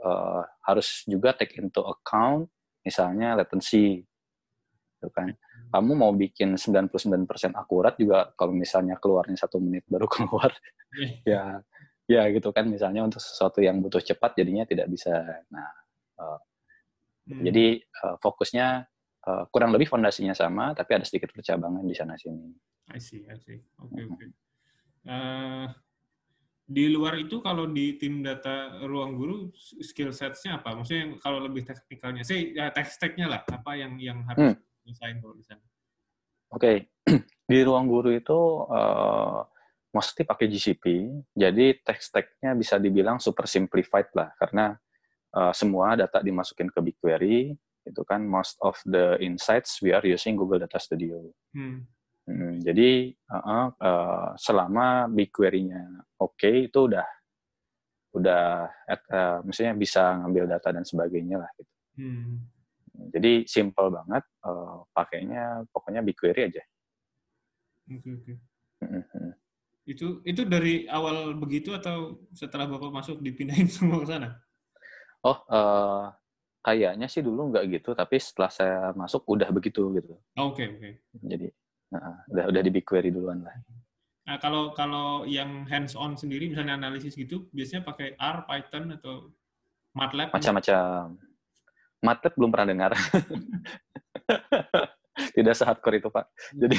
uh, 0.03 0.43
harus 0.67 1.07
juga 1.07 1.37
take 1.37 1.63
into 1.63 1.85
account 1.85 2.51
misalnya 2.83 3.39
latency. 3.39 4.03
Gitu 4.99 5.09
kan. 5.15 5.31
Kamu 5.69 5.93
mau 5.95 6.11
bikin 6.17 6.57
99% 6.57 6.89
akurat 7.53 7.95
juga 8.01 8.33
kalau 8.35 8.57
misalnya 8.57 8.97
keluarnya 8.97 9.37
satu 9.37 9.61
menit 9.61 9.85
baru 9.85 10.09
keluar, 10.17 10.51
yeah. 10.97 11.13
ya 11.29 11.43
ya 12.09 12.25
gitu 12.33 12.49
kan 12.57 12.65
misalnya 12.65 13.05
untuk 13.05 13.21
sesuatu 13.21 13.61
yang 13.61 13.85
butuh 13.85 14.01
cepat 14.01 14.33
jadinya 14.41 14.65
tidak 14.65 14.89
bisa 14.89 15.13
nah 15.53 15.69
uh, 16.17 16.41
hmm. 17.29 17.45
jadi 17.45 17.67
uh, 18.01 18.17
fokusnya 18.17 18.89
uh, 19.29 19.45
kurang 19.53 19.77
lebih 19.77 19.93
fondasinya 19.93 20.33
sama 20.33 20.73
tapi 20.73 20.97
ada 20.97 21.05
sedikit 21.05 21.37
percabangan 21.37 21.85
di 21.85 21.93
sana 21.93 22.17
sini 22.17 22.49
I 22.89 22.99
see 22.99 23.29
I 23.29 23.37
see 23.37 23.61
oke 23.77 23.93
okay, 23.93 24.05
oke 24.09 24.17
okay. 24.17 24.29
uh, 25.05 25.69
di 26.69 26.85
luar 26.89 27.21
itu 27.21 27.45
kalau 27.45 27.69
di 27.69 28.01
tim 28.01 28.25
data 28.25 28.81
ruang 28.89 29.13
guru 29.17 29.53
skill 29.85 30.13
setsnya 30.13 30.61
apa 30.65 30.77
maksudnya 30.77 31.17
kalau 31.21 31.45
lebih 31.45 31.69
teknikalnya 31.69 32.25
sih 32.25 32.57
ya 32.57 32.73
tech 32.73 32.89
stacknya 32.89 33.29
lah 33.29 33.41
apa 33.45 33.73
yang 33.77 34.01
yang 34.01 34.25
harus 34.25 34.57
hmm. 34.57 34.57
desain 34.89 35.21
kalau 35.21 35.37
di 35.37 35.45
sana 35.45 35.65
oke 36.57 36.61
okay. 36.61 36.77
di 37.53 37.59
ruang 37.61 37.85
guru 37.85 38.17
itu 38.17 38.65
uh, 38.69 39.45
mostly 39.93 40.25
pakai 40.25 40.47
GCP. 40.49 40.85
Jadi 41.33 41.81
tech 41.81 42.01
stack-nya 42.01 42.53
bisa 42.53 42.77
dibilang 42.77 43.17
super 43.19 43.49
simplified 43.49 44.13
lah 44.13 44.33
karena 44.37 44.77
uh, 45.33 45.53
semua 45.53 45.97
data 45.97 46.21
dimasukin 46.21 46.69
ke 46.69 46.81
BigQuery 46.81 47.57
itu 47.89 48.03
kan 48.05 48.21
most 48.21 48.61
of 48.61 48.77
the 48.85 49.17
insights 49.25 49.81
we 49.81 49.97
are 49.97 50.05
using 50.05 50.37
Google 50.37 50.61
Data 50.61 50.77
Studio. 50.77 51.33
Hmm. 51.57 51.89
Hmm, 52.29 52.61
jadi 52.61 53.17
uh, 53.33 53.73
uh, 53.73 54.31
selama 54.37 55.09
BigQuery-nya 55.09 56.05
oke 56.21 56.37
okay, 56.37 56.69
itu 56.69 56.85
udah 56.85 57.09
udah 58.13 58.69
uh, 58.93 59.39
maksudnya 59.41 59.73
bisa 59.73 60.21
ngambil 60.21 60.45
data 60.45 60.69
dan 60.69 60.85
sebagainya 60.85 61.41
lah 61.41 61.51
gitu. 61.57 61.73
Hmm. 61.97 62.45
Jadi 63.09 63.49
simple 63.49 63.89
banget 63.89 64.29
uh, 64.45 64.85
pakainya 64.93 65.65
pokoknya 65.73 66.05
BigQuery 66.05 66.53
aja. 66.53 66.63
Oke 67.89 67.97
okay, 67.97 68.13
oke. 68.13 68.25
Okay. 68.29 68.37
Hmm. 69.17 69.33
Itu 69.89 70.21
itu 70.29 70.45
dari 70.45 70.85
awal 70.85 71.33
begitu 71.41 71.73
atau 71.73 72.21
setelah 72.37 72.69
Bapak 72.69 72.93
masuk 72.93 73.25
dipindahin 73.25 73.73
semua 73.73 74.05
ke 74.05 74.13
sana? 74.13 74.37
Oh, 75.25 75.41
uh, 75.49 76.13
kayaknya 76.61 77.09
sih 77.09 77.25
dulu 77.25 77.49
nggak 77.49 77.65
gitu, 77.73 77.97
tapi 77.97 78.21
setelah 78.21 78.53
saya 78.53 78.79
masuk 78.93 79.25
udah 79.25 79.49
begitu 79.49 79.89
gitu. 79.97 80.13
Oke, 80.37 80.37
oh, 80.37 80.53
oke. 80.53 80.61
Okay, 80.61 80.67
okay. 80.77 80.93
Jadi 81.25 81.49
uh, 81.97 82.17
udah 82.37 82.45
udah 82.53 82.61
di 82.61 82.71
BigQuery 82.71 83.09
duluan 83.09 83.49
lah. 83.49 83.57
Nah, 84.29 84.37
kalau 84.37 84.77
kalau 84.77 85.25
yang 85.25 85.65
hands 85.65 85.97
on 85.97 86.13
sendiri 86.13 86.53
misalnya 86.53 86.77
analisis 86.77 87.17
gitu, 87.17 87.49
biasanya 87.49 87.89
pakai 87.89 88.13
R, 88.21 88.45
Python 88.45 88.93
atau 88.93 89.33
MATLAB? 89.97 90.37
Macam-macam. 90.37 91.17
MATLAB 92.05 92.35
belum 92.37 92.51
pernah 92.53 92.69
dengar. 92.69 92.93
tidak 95.37 95.55
sehardcore 95.59 95.99
itu 95.99 96.09
pak. 96.09 96.27
Hmm. 96.31 96.59
Jadi 96.67 96.79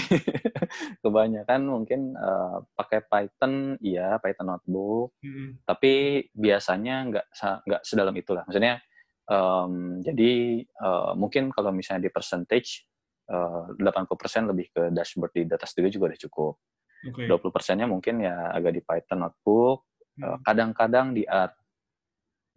kebanyakan 1.04 1.62
mungkin 1.68 2.16
uh, 2.16 2.64
pakai 2.74 3.04
Python, 3.06 3.76
iya 3.84 4.18
Python 4.24 4.56
notebook, 4.56 5.16
hmm. 5.24 5.64
tapi 5.68 6.26
biasanya 6.32 6.96
nggak 7.12 7.26
nggak 7.68 7.82
sedalam 7.84 8.16
itulah. 8.16 8.44
Maksudnya 8.48 8.80
um, 9.28 10.00
jadi 10.00 10.64
uh, 10.80 11.12
mungkin 11.20 11.52
kalau 11.52 11.76
misalnya 11.76 12.08
di 12.08 12.12
percentage 12.12 12.88
uh, 13.30 13.70
80% 13.78 14.52
lebih 14.52 14.68
ke 14.72 14.82
dashboard 14.96 15.34
di 15.36 15.44
data 15.46 15.68
studio 15.68 15.92
juga 15.92 16.16
udah 16.16 16.22
cukup. 16.28 16.54
Okay. 17.00 17.32
20 17.32 17.56
persennya 17.56 17.88
mungkin 17.88 18.20
ya 18.20 18.52
agak 18.52 18.76
di 18.76 18.82
Python 18.84 19.24
notebook, 19.24 19.88
hmm. 20.20 20.44
kadang-kadang 20.44 21.16
di 21.16 21.24
R. 21.24 21.52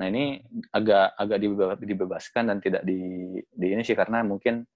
Nah 0.03 0.07
ini 0.11 0.43
agak 0.75 1.15
agak 1.15 1.39
dibebaskan 1.79 2.51
dan 2.51 2.59
tidak 2.59 2.83
di 2.83 2.99
di 3.39 3.67
ini 3.71 3.87
sih 3.87 3.95
karena 3.95 4.27
mungkin 4.27 4.67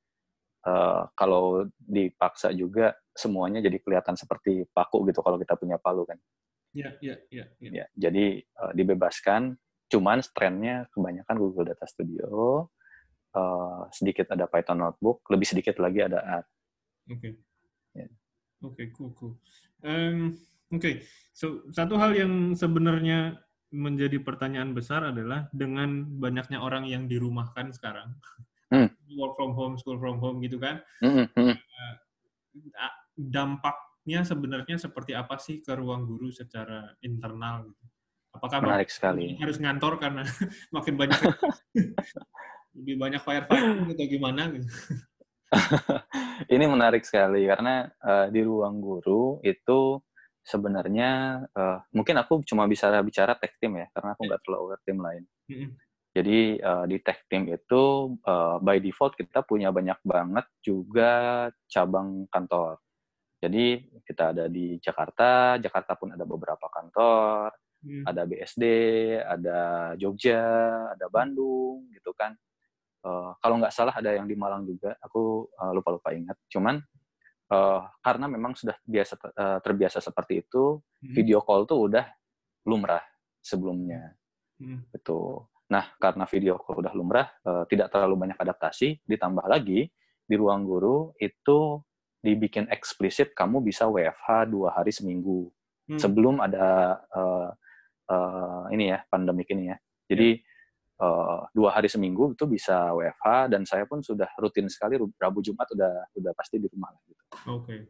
uh, 0.67 1.09
kalau 1.15 1.65
dipaksa 1.79 2.51
juga 2.53 2.93
semuanya 3.15 3.63
jadi 3.65 3.79
kelihatan 3.81 4.19
seperti 4.19 4.67
paku 4.75 5.07
gitu 5.09 5.23
kalau 5.23 5.39
kita 5.39 5.55
punya 5.57 5.79
palu 5.79 6.05
kan. 6.05 6.19
Iya, 6.77 6.93
iya, 7.01 7.17
iya. 7.33 7.45
Ya. 7.57 7.71
ya, 7.73 7.87
jadi 7.97 8.45
uh, 8.61 8.73
dibebaskan, 8.77 9.57
cuman 9.89 10.21
trennya 10.37 10.85
kebanyakan 10.93 11.37
Google 11.41 11.73
Data 11.73 11.89
Studio, 11.89 12.69
uh, 13.33 13.89
sedikit 13.95 14.29
ada 14.37 14.45
Python 14.45 14.85
Notebook, 14.85 15.25
lebih 15.33 15.49
sedikit 15.49 15.81
lagi 15.81 16.05
ada 16.05 16.21
R. 16.21 16.45
Oke. 17.09 17.17
Okay. 17.17 17.33
Ya. 17.97 18.07
Oke, 18.61 18.85
okay, 18.85 18.87
cool, 18.93 19.11
cool. 19.17 19.33
Um, 19.81 20.37
Oke, 20.69 20.83
okay. 20.83 20.95
so 21.31 21.65
satu 21.71 21.97
hal 21.97 22.13
yang 22.13 22.53
sebenarnya 22.59 23.39
menjadi 23.71 24.19
pertanyaan 24.19 24.75
besar 24.75 25.05
adalah 25.15 25.47
dengan 25.55 26.05
banyaknya 26.19 26.59
orang 26.59 26.85
yang 26.91 27.07
dirumahkan 27.07 27.71
sekarang, 27.73 28.19
hmm. 28.73 28.89
work 29.19 29.35
from 29.39 29.53
home, 29.55 29.75
school 29.79 29.99
from 29.99 30.19
home 30.19 30.43
gitu 30.43 30.59
kan. 30.59 30.83
Hmm. 31.03 31.27
Hmm. 31.35 31.55
Uh, 31.55 32.95
dampaknya 33.17 34.25
sebenarnya 34.25 34.77
seperti 34.77 35.17
apa 35.17 35.41
sih 35.41 35.65
ke 35.65 35.73
ruang 35.73 36.05
guru 36.05 36.29
secara 36.33 36.95
internal? 37.01 37.65
Gitu? 37.67 37.85
Apakah 38.37 38.61
menarik 38.61 38.93
sekali 38.93 39.33
harus 39.41 39.57
ngantor 39.57 39.97
karena 39.97 40.23
makin 40.77 40.95
banyak 41.01 41.21
lebih 42.77 42.97
banyak 43.01 43.21
firefighting 43.25 43.97
atau 43.97 44.07
gimana? 44.07 44.43
Gitu? 44.53 44.69
Ini 46.55 46.65
menarik 46.69 47.07
sekali 47.09 47.49
karena 47.49 47.89
uh, 48.05 48.29
di 48.29 48.45
ruang 48.45 48.83
guru 48.83 49.41
itu 49.41 50.03
sebenarnya 50.47 51.43
uh, 51.51 51.79
mungkin 51.91 52.23
aku 52.23 52.45
cuma 52.47 52.69
bisa 52.71 52.93
bicara 53.03 53.35
tech 53.35 53.57
team 53.59 53.81
ya 53.81 53.87
karena 53.91 54.15
aku 54.15 54.23
nggak 54.29 54.41
terlalu 54.45 54.61
aware 54.63 54.83
tim 54.85 54.99
lain. 55.01 55.25
Mm 55.49 55.57
-hmm. 55.57 55.71
Jadi 56.17 56.57
uh, 56.57 56.89
di 56.89 56.97
tech 57.05 57.29
team 57.29 57.45
itu 57.53 58.17
uh, 58.25 58.57
by 58.65 58.81
default 58.81 59.21
kita 59.21 59.45
punya 59.45 59.69
banyak 59.69 60.01
banget 60.01 60.49
juga 60.65 61.13
cabang 61.69 62.25
kantor. 62.33 62.81
Jadi 63.37 63.85
kita 64.01 64.33
ada 64.33 64.49
di 64.49 64.81
Jakarta, 64.81 65.61
Jakarta 65.61 65.93
pun 65.93 66.17
ada 66.17 66.25
beberapa 66.25 66.73
kantor, 66.73 67.53
hmm. 67.85 68.09
ada 68.09 68.25
BSD, 68.25 68.65
ada 69.21 69.61
Jogja, 70.01 70.41
ada 70.97 71.05
Bandung, 71.13 71.85
gitu 71.93 72.17
kan. 72.17 72.33
Uh, 73.05 73.37
kalau 73.45 73.61
nggak 73.61 73.77
salah 73.77 73.93
ada 73.93 74.17
yang 74.17 74.25
di 74.25 74.41
Malang 74.41 74.65
juga, 74.65 74.97
aku 75.05 75.53
lupa 75.53 75.93
lupa-lupa 76.01 76.17
ingat. 76.17 76.41
Cuman 76.49 76.81
uh, 77.53 77.93
karena 78.01 78.25
memang 78.25 78.57
sudah 78.57 78.81
biasa 78.89 79.21
uh, 79.21 79.59
terbiasa 79.61 80.01
seperti 80.01 80.49
itu, 80.49 80.81
hmm. 80.81 81.13
video 81.13 81.45
call 81.45 81.69
tuh 81.69 81.93
udah 81.93 82.09
lumrah 82.65 83.05
sebelumnya, 83.45 84.17
hmm. 84.65 84.97
gitu. 84.97 85.45
Nah, 85.67 85.85
karena 85.99 86.25
video 86.31 86.63
call 86.63 86.79
udah 86.79 86.95
lumrah, 86.95 87.27
uh, 87.43 87.67
tidak 87.67 87.91
terlalu 87.91 88.27
banyak 88.27 88.39
adaptasi, 88.39 89.03
ditambah 89.03 89.47
lagi 89.51 89.91
di 90.27 90.35
ruang 90.35 90.67
guru 90.67 91.15
itu 91.19 91.83
dibikin 92.23 92.67
eksplisit 92.71 93.35
kamu 93.35 93.63
bisa 93.63 93.87
WFH 93.87 94.51
dua 94.51 94.75
hari 94.75 94.91
seminggu 94.91 95.47
hmm. 95.87 95.99
sebelum 95.99 96.43
ada 96.43 96.99
uh, 97.15 97.51
uh, 98.11 98.65
ini 98.75 98.91
ya 98.91 99.03
pandemik 99.07 99.47
ini 99.55 99.71
ya. 99.71 99.77
Jadi 100.07 100.39
uh, 101.03 101.47
dua 101.55 101.71
hari 101.75 101.87
seminggu 101.87 102.35
itu 102.35 102.45
bisa 102.51 102.91
WFH 102.95 103.55
dan 103.55 103.63
saya 103.63 103.87
pun 103.87 104.03
sudah 104.03 104.27
rutin 104.39 104.67
sekali 104.67 104.99
Rabu 104.99 105.39
Jumat 105.43 105.71
udah 105.71 106.11
udah 106.19 106.33
pasti 106.35 106.59
di 106.59 106.67
rumah 106.67 106.91
gitu. 107.07 107.23
Oke. 107.23 107.63
Okay. 107.63 107.81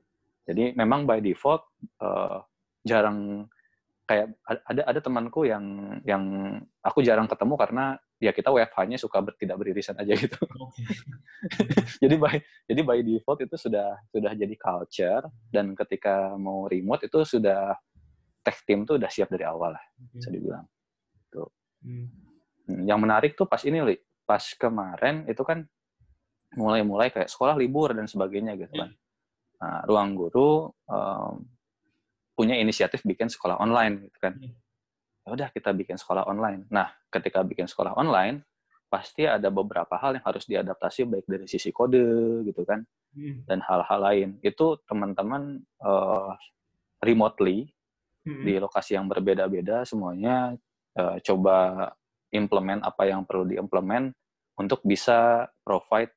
Jadi 0.47 0.65
memang 0.79 1.09
by 1.09 1.19
default 1.19 1.65
uh, 1.99 2.45
jarang 2.87 3.49
kayak 4.07 4.39
ada 4.47 4.83
ada 4.87 5.01
temanku 5.03 5.51
yang 5.51 5.99
yang 6.07 6.23
aku 6.79 7.03
jarang 7.03 7.27
ketemu 7.27 7.55
karena 7.59 7.85
ya 8.23 8.31
kita 8.33 8.49
WFH-nya 8.55 8.97
suka 8.97 9.19
ber, 9.21 9.35
tidak 9.37 9.59
beririsan 9.61 9.99
aja 9.99 10.15
gitu. 10.15 10.39
Okay. 11.47 11.69
jadi 12.03 12.17
by 12.17 12.37
jadi 12.67 12.81
by 12.81 12.99
default 13.05 13.45
itu 13.45 13.55
sudah 13.61 14.03
sudah 14.11 14.33
jadi 14.35 14.51
culture 14.57 15.23
dan 15.53 15.77
ketika 15.77 16.35
mau 16.35 16.65
remote 16.67 17.07
itu 17.07 17.23
sudah 17.23 17.77
tech 18.41 18.65
team 18.65 18.83
tuh 18.89 18.97
udah 18.99 19.07
siap 19.07 19.31
dari 19.31 19.45
awal 19.45 19.77
lah 19.77 19.85
okay. 19.85 20.17
bisa 20.17 20.29
dibilang. 20.33 20.65
Tuh. 21.31 21.47
Hmm. 21.85 22.09
hmm. 22.67 22.83
Yang 22.89 22.99
menarik 22.99 23.33
tuh 23.37 23.47
pas 23.47 23.63
ini 23.69 23.79
li, 23.85 23.95
pas 24.25 24.43
kemarin 24.59 25.29
itu 25.29 25.43
kan 25.45 25.63
mulai-mulai 26.57 27.13
kayak 27.13 27.29
sekolah 27.29 27.55
libur 27.55 27.93
dan 27.93 28.09
sebagainya 28.09 28.57
gitu 28.59 28.75
kan. 28.75 28.91
Hmm. 28.91 29.61
Nah, 29.61 29.81
ruang 29.87 30.11
guru 30.17 30.73
um, 30.89 31.47
punya 32.37 32.55
inisiatif 32.61 33.01
bikin 33.03 33.33
sekolah 33.33 33.57
online 33.57 34.13
gitu 34.13 34.19
kan. 34.21 34.37
Hmm. 34.37 34.53
Ya 35.27 35.29
udah 35.33 35.49
kita 35.51 35.73
bikin 35.73 35.97
sekolah 35.97 36.29
online. 36.29 36.69
Nah, 36.69 36.93
ketika 37.09 37.41
bikin 37.43 37.67
sekolah 37.67 37.97
online 37.97 38.45
pasti 38.87 39.27
ada 39.27 39.51
beberapa 39.51 39.99
hal 39.99 40.15
yang 40.15 40.25
harus 40.25 40.47
diadaptasi 40.47 41.11
baik 41.11 41.27
dari 41.27 41.47
sisi 41.51 41.75
kode 41.75 42.47
gitu 42.47 42.63
kan 42.63 42.87
hmm. 43.17 43.49
dan 43.49 43.59
hal-hal 43.65 43.99
lain. 43.99 44.29
Itu 44.45 44.79
teman-teman 44.87 45.65
uh, 45.83 46.37
remotely 47.03 47.73
hmm. 48.23 48.45
di 48.47 48.55
lokasi 48.63 48.95
yang 48.95 49.11
berbeda-beda 49.11 49.83
semuanya 49.83 50.55
uh, 51.01 51.17
coba 51.25 51.91
implement 52.31 52.85
apa 52.85 53.11
yang 53.11 53.27
perlu 53.27 53.49
diimplement 53.49 54.13
untuk 54.57 54.85
bisa 54.87 55.49
provide 55.67 56.13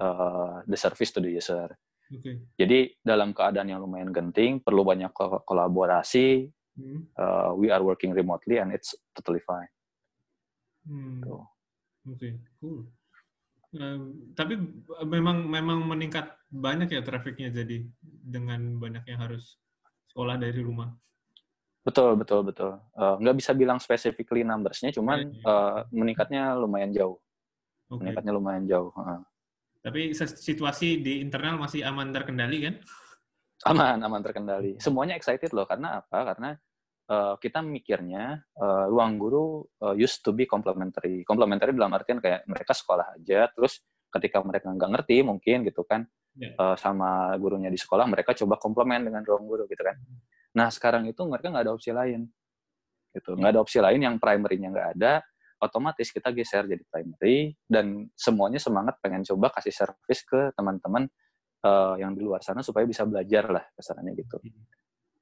uh, 0.00 0.60
the 0.68 0.76
service 0.76 1.10
to 1.14 1.22
the 1.22 1.32
user. 1.32 1.72
Okay. 2.06 2.38
Jadi 2.54 2.94
dalam 3.02 3.34
keadaan 3.34 3.66
yang 3.66 3.82
lumayan 3.82 4.14
genting, 4.14 4.62
perlu 4.62 4.86
banyak 4.86 5.10
kolaborasi. 5.42 6.46
Hmm. 6.76 7.08
Uh, 7.16 7.56
we 7.56 7.72
are 7.72 7.80
working 7.80 8.12
remotely 8.12 8.60
and 8.60 8.70
it's 8.70 8.94
totally 9.16 9.40
fine. 9.42 9.70
Hmm. 10.86 11.24
Oke, 11.24 11.42
okay. 12.06 12.32
cool. 12.62 12.86
Uh, 13.74 14.14
tapi 14.38 14.54
memang 15.02 15.42
memang 15.50 15.82
meningkat 15.82 16.30
banyak 16.46 16.94
ya 16.94 17.02
trafiknya 17.02 17.50
jadi 17.50 17.82
dengan 18.06 18.78
banyak 18.78 19.02
yang 19.10 19.20
harus 19.24 19.58
sekolah 20.12 20.38
dari 20.38 20.62
rumah. 20.62 20.94
Betul, 21.82 22.18
betul, 22.18 22.46
betul. 22.46 22.78
Uh, 22.94 23.18
nggak 23.18 23.36
bisa 23.38 23.50
bilang 23.54 23.78
specifically 23.78 24.42
numbers-nya, 24.46 24.94
cuman 24.94 25.32
uh, 25.46 25.86
meningkatnya 25.90 26.54
lumayan 26.54 26.90
jauh. 26.94 27.18
Okay. 27.86 27.98
Meningkatnya 28.02 28.32
lumayan 28.34 28.64
jauh. 28.66 28.90
Uh. 28.94 29.22
Tapi 29.86 30.10
situasi 30.18 30.98
di 30.98 31.22
internal 31.22 31.62
masih 31.62 31.86
aman 31.86 32.10
terkendali 32.10 32.58
kan? 32.66 32.74
Aman, 33.70 34.02
aman 34.02 34.18
terkendali. 34.18 34.74
Semuanya 34.82 35.14
excited 35.14 35.54
loh. 35.54 35.62
Karena 35.62 36.02
apa? 36.02 36.34
Karena 36.34 36.58
uh, 37.06 37.34
kita 37.38 37.62
mikirnya 37.62 38.42
uh, 38.58 38.90
ruang 38.90 39.14
guru 39.14 39.62
uh, 39.86 39.94
used 39.94 40.26
to 40.26 40.34
be 40.34 40.44
complementary. 40.44 41.22
Complementary 41.22 41.70
dalam 41.70 41.94
artian 41.94 42.18
kayak 42.18 42.44
mereka 42.50 42.74
sekolah 42.74 43.14
aja, 43.14 43.46
terus 43.54 43.78
ketika 44.10 44.42
mereka 44.42 44.74
nggak 44.74 44.90
ngerti 44.90 45.22
mungkin 45.22 45.66
gitu 45.66 45.82
kan 45.84 46.06
yeah. 46.34 46.54
Ya. 46.54 46.74
uh, 46.74 46.76
sama 46.78 47.34
gurunya 47.38 47.70
di 47.70 47.78
sekolah, 47.78 48.10
mereka 48.10 48.34
coba 48.34 48.58
komplement 48.58 49.02
dengan 49.06 49.22
ruang 49.22 49.46
guru 49.46 49.64
gitu 49.70 49.82
kan. 49.86 49.96
Nah 50.56 50.66
sekarang 50.72 51.06
itu 51.06 51.22
mereka 51.24 51.52
nggak 51.52 51.64
ada 51.68 51.74
opsi 51.74 51.90
lain, 51.94 52.26
gitu. 53.14 53.38
Nggak 53.38 53.50
ada 53.54 53.60
opsi 53.62 53.78
lain 53.78 54.00
yang 54.02 54.16
primary-nya 54.18 54.68
nggak 54.72 54.88
ada 54.98 55.22
otomatis 55.62 56.12
kita 56.12 56.32
geser 56.36 56.68
jadi 56.68 56.84
primary 56.88 57.56
dan 57.64 58.08
semuanya 58.12 58.60
semangat 58.60 59.00
pengen 59.00 59.24
coba 59.24 59.52
kasih 59.56 59.72
service 59.72 60.22
ke 60.26 60.52
teman-teman 60.52 61.08
uh, 61.64 61.94
yang 61.96 62.12
di 62.12 62.20
luar 62.20 62.44
sana 62.44 62.60
supaya 62.60 62.84
bisa 62.84 63.08
belajar 63.08 63.48
lah 63.48 63.64
kesannya 63.72 64.12
gitu. 64.14 64.36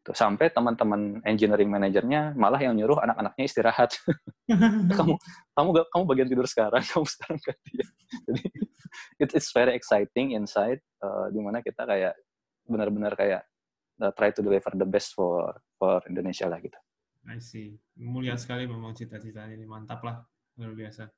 Tuh, 0.04 0.12
sampai 0.12 0.52
teman-teman 0.52 1.24
engineering 1.24 1.72
manajernya 1.72 2.36
malah 2.36 2.60
yang 2.60 2.76
nyuruh 2.76 3.00
anak-anaknya 3.00 3.44
istirahat. 3.48 3.96
kamu 5.00 5.16
kamu 5.56 5.68
gak, 5.80 5.86
kamu 5.88 6.02
bagian 6.04 6.28
tidur 6.28 6.44
sekarang, 6.44 6.84
kamu 6.92 7.06
sekarang 7.08 7.38
gantian. 7.40 7.88
Jadi 8.28 8.44
it, 9.16 9.30
it's 9.32 9.48
very 9.56 9.72
exciting 9.72 10.36
inside 10.36 10.84
uh, 11.00 11.32
di 11.32 11.40
mana 11.40 11.64
kita 11.64 11.88
kayak 11.88 12.12
benar-benar 12.68 13.16
kayak 13.16 13.48
uh, 14.04 14.12
try 14.12 14.28
to 14.28 14.44
deliver 14.44 14.76
the 14.76 14.84
best 14.84 15.16
for 15.16 15.56
for 15.80 16.04
Indonesia 16.04 16.52
lah 16.52 16.60
gitu. 16.60 16.76
I 17.28 17.40
see. 17.40 17.76
Mulia 17.96 18.36
sekali 18.36 18.68
memang 18.68 18.92
cita-citanya 18.92 19.56
ini. 19.56 19.64
Mantap 19.64 20.04
lah. 20.04 20.20
Luar 20.60 20.76
biasa. 20.76 21.08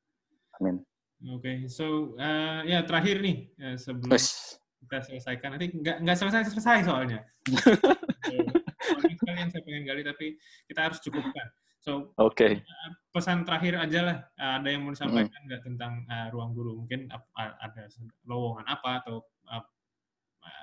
Amin. 0.60 0.80
Oke, 1.24 1.40
okay. 1.40 1.56
so 1.64 2.12
uh, 2.20 2.60
ya 2.68 2.84
terakhir 2.84 3.24
nih 3.24 3.48
ya, 3.56 3.72
sebelum 3.80 4.12
Ush. 4.12 4.60
kita 4.84 5.00
selesaikan 5.00 5.56
nanti 5.56 5.72
nggak 5.72 6.04
nggak 6.04 6.16
selesai 6.20 6.52
selesai 6.52 6.84
soalnya. 6.84 7.24
so, 7.56 9.32
yang 9.32 9.48
saya 9.48 9.62
pengen 9.64 9.88
gali 9.88 10.04
tapi 10.04 10.36
kita 10.68 10.80
harus 10.84 11.00
cukupkan. 11.00 11.48
So, 11.80 12.12
oke. 12.20 12.36
Okay. 12.36 12.52
Uh, 12.60 12.90
pesan 13.16 13.48
terakhir 13.48 13.80
aja 13.80 14.00
lah. 14.04 14.16
Uh, 14.36 14.60
ada 14.60 14.68
yang 14.68 14.84
mau 14.84 14.92
disampaikan 14.92 15.40
nggak 15.48 15.62
mm. 15.64 15.66
tentang 15.72 15.92
uh, 16.04 16.28
ruang 16.36 16.52
guru? 16.52 16.84
Mungkin 16.84 17.08
uh, 17.08 17.52
ada 17.64 17.88
lowongan 18.28 18.68
apa 18.68 19.00
atau 19.00 19.24
uh, 19.48 19.64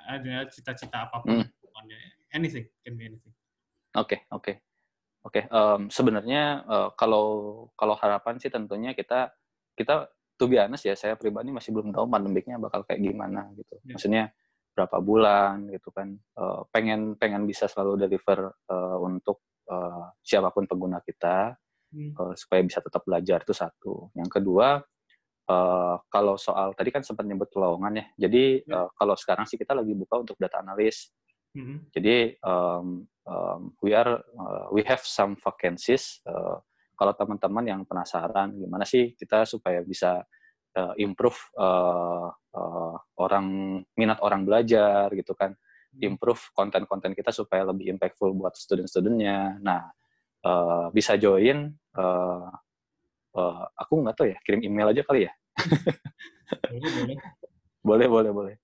ada 0.06 0.46
cita-cita 0.54 1.10
apa 1.10 1.18
pun. 1.18 1.42
Mm. 1.42 1.50
Anything, 2.30 2.66
can 2.86 2.94
be 2.94 3.10
anything. 3.10 3.34
Oke, 3.98 4.14
okay, 4.14 4.18
oke. 4.30 4.42
Okay. 4.42 4.54
Oke, 5.24 5.40
okay, 5.40 5.44
um, 5.48 5.88
sebenarnya 5.88 6.68
uh, 6.68 6.88
kalau 7.00 7.26
kalau 7.80 7.96
harapan 7.96 8.36
sih 8.36 8.52
tentunya 8.52 8.92
kita 8.92 9.32
kita 9.72 10.12
tuh 10.36 10.48
biasa 10.50 10.84
ya 10.84 10.96
saya 10.98 11.14
pribadi 11.16 11.48
masih 11.48 11.72
belum 11.72 11.96
tahu 11.96 12.04
pandemiknya 12.10 12.60
bakal 12.60 12.84
kayak 12.84 13.00
gimana 13.00 13.48
gitu. 13.56 13.74
Yeah. 13.80 13.96
Maksudnya 13.96 14.24
berapa 14.76 14.96
bulan 15.00 15.70
gitu 15.72 15.88
kan. 15.94 16.18
Uh, 16.36 16.68
pengen 16.68 17.16
pengen 17.16 17.48
bisa 17.48 17.70
selalu 17.70 18.04
deliver 18.04 18.52
uh, 18.68 18.98
untuk 19.00 19.40
uh, 19.70 20.12
siapa 20.20 20.52
pun 20.52 20.68
pengguna 20.68 21.00
kita 21.00 21.56
hmm. 21.94 22.12
uh, 22.20 22.34
supaya 22.36 22.60
bisa 22.60 22.84
tetap 22.84 23.06
belajar 23.08 23.40
itu 23.48 23.54
satu. 23.56 24.12
Yang 24.12 24.28
kedua 24.28 24.82
uh, 25.48 25.96
kalau 26.10 26.34
soal 26.36 26.76
tadi 26.76 26.90
kan 26.92 27.00
sempat 27.00 27.24
nyebut 27.24 27.48
lowongan 27.56 27.96
ya. 27.96 28.06
Jadi 28.28 28.60
yeah. 28.66 28.84
uh, 28.84 28.88
kalau 28.92 29.16
sekarang 29.16 29.48
sih 29.48 29.56
kita 29.56 29.72
lagi 29.72 29.96
buka 29.96 30.20
untuk 30.20 30.36
data 30.36 30.60
analis. 30.60 31.08
Mm-hmm. 31.54 31.78
Jadi 31.94 32.16
um, 32.42 33.06
um, 33.28 33.72
we 33.80 33.92
are 33.96 34.20
uh, 34.20 34.66
we 34.72 34.84
have 34.84 35.02
some 35.04 35.36
vacancies. 35.36 36.20
Uh, 36.24 36.60
kalau 36.94 37.10
teman-teman 37.18 37.64
yang 37.66 37.82
penasaran 37.82 38.54
gimana 38.54 38.86
sih 38.86 39.18
kita 39.18 39.42
supaya 39.48 39.82
bisa 39.82 40.22
uh, 40.78 40.94
improve 41.00 41.36
uh, 41.58 42.30
uh, 42.30 42.94
orang 43.18 43.80
minat 43.98 44.22
orang 44.22 44.46
belajar 44.46 45.10
gitu 45.10 45.34
kan, 45.34 45.52
mm-hmm. 45.52 46.06
improve 46.06 46.42
konten-konten 46.54 47.12
kita 47.16 47.34
supaya 47.34 47.66
lebih 47.66 47.90
impactful 47.98 48.30
buat 48.36 48.54
student-studentnya. 48.54 49.58
Nah 49.58 49.90
uh, 50.46 50.86
bisa 50.94 51.18
join. 51.18 51.72
Uh, 51.94 52.46
uh, 53.34 53.64
aku 53.74 53.92
nggak 54.04 54.14
tahu 54.14 54.26
ya, 54.30 54.38
kirim 54.46 54.62
email 54.62 54.94
aja 54.94 55.02
kali 55.02 55.26
ya. 55.26 55.32
boleh 57.84 58.06
boleh 58.06 58.30
boleh 58.38 58.54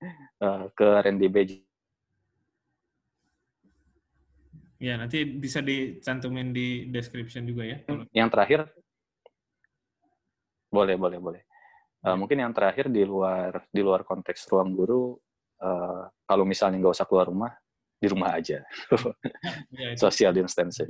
uh, 0.42 0.70
ke 0.74 0.86
Randy 0.86 1.28
Beji 1.30 1.69
Ya, 4.80 4.96
nanti 4.96 5.28
bisa 5.28 5.60
dicantumin 5.60 6.56
di 6.56 6.88
description 6.88 7.44
juga 7.44 7.68
ya. 7.68 7.84
Yang 8.16 8.28
terakhir, 8.32 8.60
boleh, 10.72 10.96
boleh, 10.96 11.18
boleh. 11.20 11.42
Uh, 12.00 12.16
mungkin 12.16 12.40
yang 12.40 12.56
terakhir 12.56 12.88
di 12.88 13.04
luar 13.04 13.68
di 13.68 13.84
luar 13.84 14.08
konteks 14.08 14.48
ruang 14.48 14.72
guru, 14.72 15.20
uh, 15.60 16.08
kalau 16.24 16.48
misalnya 16.48 16.80
nggak 16.80 16.96
usah 16.96 17.04
keluar 17.04 17.28
rumah, 17.28 17.52
di 18.00 18.08
rumah 18.08 18.32
aja. 18.32 18.64
ya, 19.76 19.92
Social 20.00 20.32
distancing. 20.32 20.88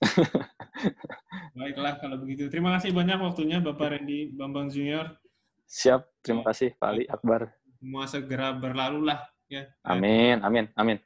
Baiklah 1.54 2.02
kalau 2.02 2.18
begitu. 2.18 2.50
Terima 2.50 2.74
kasih 2.74 2.90
banyak 2.90 3.22
waktunya 3.22 3.62
Bapak 3.62 3.94
Randy 3.94 4.34
Bambang 4.34 4.74
Junior. 4.74 5.14
Siap, 5.70 6.02
terima 6.26 6.42
kasih 6.50 6.74
Pak 6.74 6.88
Ali 6.90 7.06
Akbar. 7.06 7.54
Semua 7.78 8.10
segera 8.10 8.50
berlalu 8.58 9.06
lah 9.06 9.22
ya. 9.46 9.70
Amin, 9.86 10.42
amin, 10.42 10.66
amin. 10.74 10.98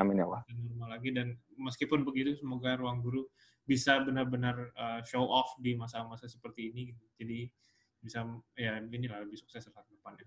Amin 0.00 0.20
ya 0.20 0.28
Allah. 0.28 0.42
Normal 0.52 0.88
lagi 1.00 1.10
dan 1.12 1.36
meskipun 1.56 2.04
begitu 2.04 2.36
semoga 2.36 2.76
ruang 2.76 3.00
guru 3.00 3.24
bisa 3.64 4.02
benar-benar 4.02 4.74
uh, 4.76 5.00
show 5.06 5.24
off 5.24 5.56
di 5.62 5.78
masa-masa 5.78 6.28
seperti 6.28 6.74
ini. 6.74 6.92
Jadi 7.16 7.48
bisa 8.00 8.24
ya 8.56 8.80
inilah 8.80 9.24
lebih 9.24 9.40
sukses 9.40 9.64
saat 9.64 9.86
depannya. 9.88 10.26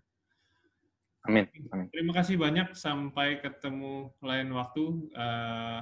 Amin. 1.23 1.47
Amin. 1.71 1.87
Terima 1.93 2.11
kasih 2.11 2.35
banyak. 2.35 2.75
Sampai 2.75 3.39
ketemu 3.39 4.11
lain 4.19 4.49
waktu. 4.51 4.83
Uh, 5.15 5.79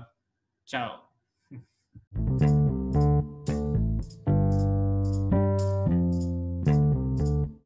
ciao. 0.68 1.10